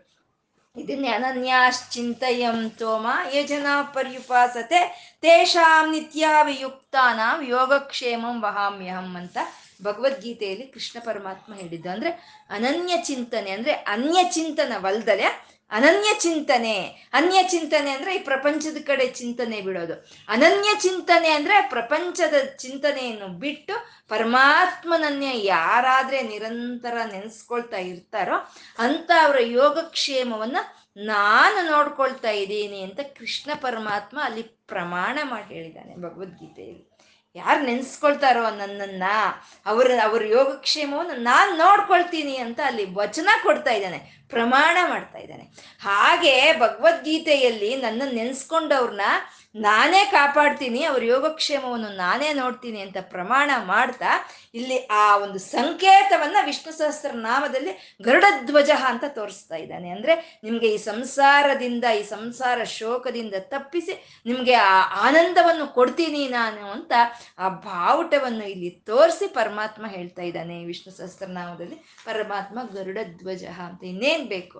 [0.76, 4.80] ಇದನ್ನೇ ಅನನ್ಯಾಶ್ಚಿಂತಯಂ ತೋಮ ಯೋಜನಾ ಜನ ಪರ್ಯುಪಾಸತೆ,
[5.20, 9.38] ತೇಷಾಂ ನಿತ್ಯಾವಿಯುಕ್ತಾನಾಂ ಯೋಗಕ್ಷೇಮಂ ವಹಾಮ್ಯಹಂ ಅಂತ
[9.84, 12.10] ಭಗವದ್ಗೀತೆಯಲ್ಲಿ ಕೃಷ್ಣ ಪರಮಾತ್ಮ ಹೇಳಿದ್ದು ಅಂದ್ರೆ
[12.50, 17.08] ಅನನ್ಯ ಚಿಂತನೆ ಅಂದ್ರೆ ಅನ್ಯ ಚಿಂತನವಲ್ದಲೆ ಅನನ್ಯ ಚಿಂತನೆ.
[17.12, 19.92] ಅನ್ಯ ಚಿಂತನೆ ಅಂದ್ರೆ ಈ ಪ್ರಪಂಚದ ಕಡೆ ಚಿಂತನೆ ಬಿಡೋದು.
[20.28, 23.72] ಅನನ್ಯ ಚಿಂತನೆ ಅಂದ್ರೆ ಪ್ರಪಂಚದ ಚಿಂತನೆಯನ್ನು ಬಿಟ್ಟು
[24.08, 28.34] ಪರಮಾತ್ಮನನ್ನೇ ಯಾರಾದ್ರೆ ನಿರಂತರ ನೆನೆಸ್ಕೊಳ್ತಾ ಇರ್ತಾರೋ
[28.78, 30.56] ಅಂತ ಅವರ ಯೋಗಕ್ಷೇಮವನ್ನ
[30.96, 36.91] ನಾನು ನೋಡ್ಕೊಳ್ತಾ ಇದ್ದೀನಿ ಅಂತ ಕೃಷ್ಣ ಪರಮಾತ್ಮ ಅಲ್ಲಿ ಪ್ರಮಾಣ ಮಾಡಿ ಹೇಳಿದ್ದಾನೆ ಭಗವದ್ಗೀತೆಯಲ್ಲಿ.
[37.34, 39.04] ಯಾರು ನೆನ್ಸ್ಕೊಳ್ತಾರೋ ನನ್ನನ್ನ
[39.66, 44.00] ಅವರ ಅವ್ರ ಯೋಗಕ್ಷೇಮವನ್ನು ನಾನು ನೋಡ್ಕೊಳ್ತೀನಿ ಅಂತ ಅಲ್ಲಿ ವಚನ ಕೊಡ್ತಾ ಇದ್ದಾನೆ.
[44.34, 45.46] ಪ್ರಮಾಣ ಮಾಡ್ತಾ ಇದ್ದಾನೆ.
[45.88, 49.06] ಹಾಗೆ ಭಗವದ್ಗೀತೆಯಲ್ಲಿ ನನ್ನ ನೆನ್ಸ್ಕೊಂಡವ್ರನ್ನ
[49.64, 54.12] ನಾನೇ ಕಾಪಾಡ್ತೀನಿ, ಅವ್ರ ಯೋಗಕ್ಷೇಮವನ್ನು ನಾನೇ ನೋಡ್ತೀನಿ ಅಂತ ಪ್ರಮಾಣ ಮಾಡ್ತಾ
[54.58, 57.72] ಇಲ್ಲಿ ಆ ಒಂದು ಸಂಕೇತವನ್ನ ವಿಷ್ಣು ಸಹಸ್ರ ನಾಮದಲ್ಲಿ
[58.06, 59.88] ಗರುಡಧ್ವಜ ಅಂತ ತೋರಿಸ್ತಾ ಇದ್ದಾನೆ.
[59.96, 60.14] ಅಂದ್ರೆ
[60.44, 63.94] ನಿಮ್ಗೆ ಈ ಸಂಸಾರದಿಂದ, ಈ ಸಂಸಾರ ಶೋಕದಿಂದ ತಪ್ಪಿಸಿ
[64.30, 64.74] ನಿಮ್ಗೆ ಆ
[65.06, 66.92] ಆನಂದವನ್ನು ಕೊಡ್ತೀನಿ ನಾನು ಅಂತ
[67.38, 71.78] ಆ ಬಾವುಟವನ್ನು ಇಲ್ಲಿ ತೋರಿಸಿ ಪರಮಾತ್ಮ ಹೇಳ್ತಾ ಇದ್ದಾನೆ ವಿಷ್ಣು ಸಹಸ್ರನಾಮದಲ್ಲಿ.
[72.08, 73.82] ಪರಮಾತ್ಮ ಗರುಡಧ್ವಜ ಅಂತ
[74.22, 74.58] ಬೇಕು.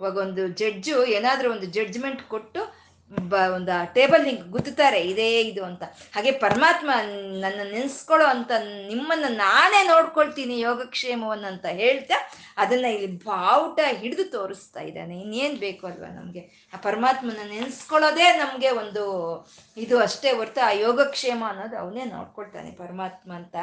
[0.00, 2.84] ಇವಾಗ ಒಂದು ಜಡ್ಜು ಏನಾದ್ರೂ ಒಂದು ಜಡ್ಜ್ಮೆಂಟ್ ಕೊಟ್ಟು
[3.20, 5.82] ಬ ಒಂದು ಟೇಬಲ್ ಹಿಂಗೆ ಗುದ್ದುತ್ತಾರೆ ಇದೇ ಇದು ಅಂತ.
[6.14, 6.90] ಹಾಗೆ ಪರಮಾತ್ಮ
[7.40, 8.50] ನನ್ನ ನೆನೆಸ್ಕೊಳ್ಳೋ ಅಂತ
[8.86, 15.20] ನಿಮ್ಮನ್ನ ನಾನೇ ನೋಡ್ಕೊಳ್ತೀನಿ ಯೋಗಕ್ಷೇಮವನ್ನು ಅಂತ ಹೇಳ್ತಾ ಅದನ್ನ ಇಲ್ಲಿ ಬಾವುಟ ಹಿಡಿದು ತೋರಿಸ್ತಾ ಇದ್ದಾನೆ.
[15.20, 16.70] ಇನ್ನೇನ್ ಬೇಕು ಅಲ್ವಾ ನಮ್ಗೆ?
[16.74, 19.04] ಆ ಪರಮಾತ್ಮನ ನೆನೆಸ್ಕೊಳ್ಳೋದೇ ನಮ್ಗೆ ಒಂದು
[19.76, 23.56] ಇದು ಅಷ್ಟೇ ಹೊರ್ತು ಆ ಯೋಗಕ್ಷೇಮ ಅನ್ನೋದು ಅವನೇ ನೋಡ್ಕೊಳ್ತಾನೆ ಪರಮಾತ್ಮ ಅಂತ.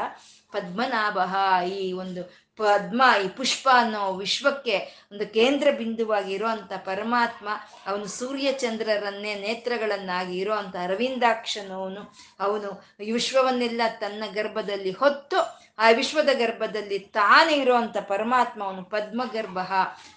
[0.52, 1.18] ಪದ್ಮನಾಭ
[1.66, 4.78] ಈ ಒಂದು ಪದ್ಮ, ಈ ಪುಷ್ಪ ಅನ್ನೋ ವಿಶ್ವಕ್ಕೆ
[5.12, 6.38] ಒಂದು ಕೇಂದ್ರ ಬಿಂದುವಾಗಿ
[6.86, 7.50] ಪರಮಾತ್ಮ,
[7.86, 12.02] ಅವನು ಸೂರ್ಯ ಚಂದ್ರರನ್ನೇ ನೇತ್ರಗಳನ್ನಾಗಿ ಇರುವಂತ ಅರವಿಂದಾಕ್ಷನವನು,
[12.40, 12.70] ಅವನು
[13.14, 19.60] ವಿಶ್ವವನ್ನೆಲ್ಲ ತನ್ನ ಗರ್ಭದಲ್ಲಿ ಹೊತ್ತು ಆ ವಿಶ್ವದ ಗರ್ಭದಲ್ಲಿ ತಾನೇ ಇರುವಂತ ಪರಮಾತ್ಮ ಅವನು ಪದ್ಮಗರ್ಭ,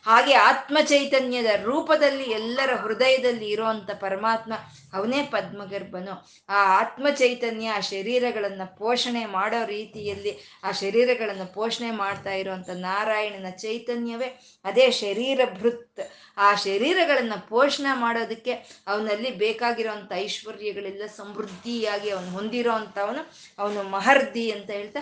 [0.06, 4.52] ಹಾಗೆ ಆತ್ಮ ಚೈತನ್ಯದ ರೂಪದಲ್ಲಿ ಎಲ್ಲರ ಹೃದಯದಲ್ಲಿ ಇರುವಂತ ಪರಮಾತ್ಮ,
[4.94, 6.14] ಅವನೇ ಪದ್ಮಗರ್ಭನು.
[6.48, 10.32] ಆ ಆತ್ಮ ಚೈತನ್ಯ ಆ ಶರೀರಗಳನ್ನ ಪೋಷಣೆ ಮಾಡೋ ರೀತಿಯಲ್ಲಿ,
[10.64, 14.30] ಆ ಶರೀರಗಳನ್ನು ಪೋಷಣೆ ಮಾಡ್ತಾ ಇರುವಂತ ನಾರಾಯಣನ ಚೈತನ್ಯವೇ
[14.64, 16.00] ಅದೇ ಶರೀರ ಭೃತ್.
[16.36, 18.52] ಆ ಶರೀರಗಳನ್ನ ಪೋಷಣೆ ಮಾಡೋದಕ್ಕೆ
[18.86, 23.22] ಅವನಲ್ಲಿ ಬೇಕಾಗಿರುವಂತ ಐಶ್ವರ್ಯಗಳೆಲ್ಲ ಸಮೃದ್ಧಿಯಾಗಿ ಅವನು ಹೊಂದಿರೋ ಅಂತವನು
[23.58, 25.00] ಅವನು ಮಹರ್ದಿ ಅಂತ ಹೇಳ್ತಾ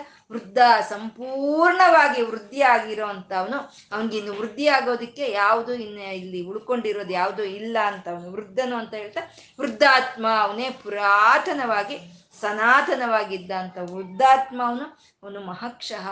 [2.21, 3.57] ವೃದ್ಧಿ ಆಗಿರೋ ಅಂತವನು
[3.91, 9.21] ಅವನಿಗೆ ಇನ್ನು ವೃದ್ಧಿ ಆಗೋದಕ್ಕೆ ಯಾವುದು ಇನ್ನು ಇಲ್ಲಿ ಉಳ್ಕೊಂಡಿರೋದು ಯಾವುದು ಇಲ್ಲ ಅಂತ ಅವನು ವೃದ್ಧನು ಅಂತ ಹೇಳ್ತಾ,
[9.59, 11.97] ವೃದ್ಧಾತ್ಮ ಅವನೇ ಪುರಾತನವಾಗಿ,
[12.41, 14.85] ಸನಾತನವಾಗಿದ್ದ ಅಂತ ವೃದ್ಧಾತ್ಮ ಅವನು
[15.23, 16.07] ಅವನು ಮಹಕ್ಷಃ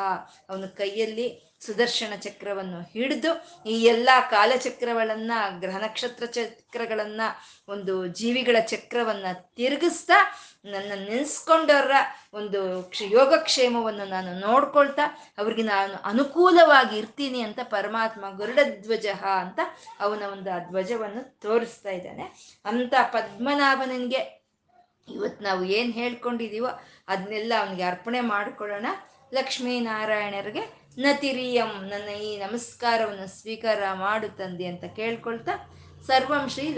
[0.50, 7.22] ಅವನ ಕೈಯಲ್ಲಿ ಸುದರ್ಶನ ಚಕ್ರವನ್ನು ಹಿಡಿದು ಈ ಎಲ್ಲ ಕಾಲಚಕ್ರಗಳನ್ನ, ಗ್ರಹ ನಕ್ಷತ್ರ ಚಕ್ರಗಳನ್ನ,
[7.68, 11.92] ಒಂದು ಜೀವಿಗಳ ಚಕ್ರವನ್ನ ತಿರುಗಿಸ್ತಾ ನನ್ನ ನೆನೆಸ್ಕೊಂಡವರ
[12.34, 15.02] ಒಂದು ಕ್ಷ ಯೋಗಕ್ಷೇಮವನ್ನು ನಾನು ನೋಡ್ಕೊಳ್ತಾ
[15.38, 19.08] ಅವ್ರಿಗೆ ನಾನು ಅನುಕೂಲವಾಗಿ ಇರ್ತೀನಿ ಅಂತ ಪರಮಾತ್ಮ ಗರುಡಧ್ವಜ
[19.40, 19.60] ಅಂತ
[20.00, 22.24] ಅವನ ಒಂದು ಆ ಧ್ವಜವನ್ನು ತೋರಿಸ್ತಾ ಇದ್ದಾನೆ.
[22.66, 24.42] ಅಂತ ಪದ್ಮನಾಭನಿಗೆ
[25.10, 28.86] ಇವತ್ತು ನಾವು ಏನು ಹೇಳ್ಕೊಂಡಿದ್ದೀವೋ ಅದನ್ನೆಲ್ಲ ಅವನಿಗೆ ಅರ್ಪಣೆ ಮಾಡ್ಕೊಳ್ಳೋಣ.
[29.34, 35.54] ಲಕ್ಷ್ಮೀನಾರಾಯಣರಿಗೆ ನತಿರಿಯಂ ನನ್ನ ಈ ನಮಸ್ಕಾರವನ್ನು ಸ್ವೀಕಾರ ಮಾಡು ತಂದೆ ಅಂತ ಕೇಳ್ಕೊಳ್ತಾ
[36.08, 36.74] ಸರ್ವಂ ಶ್ರೀ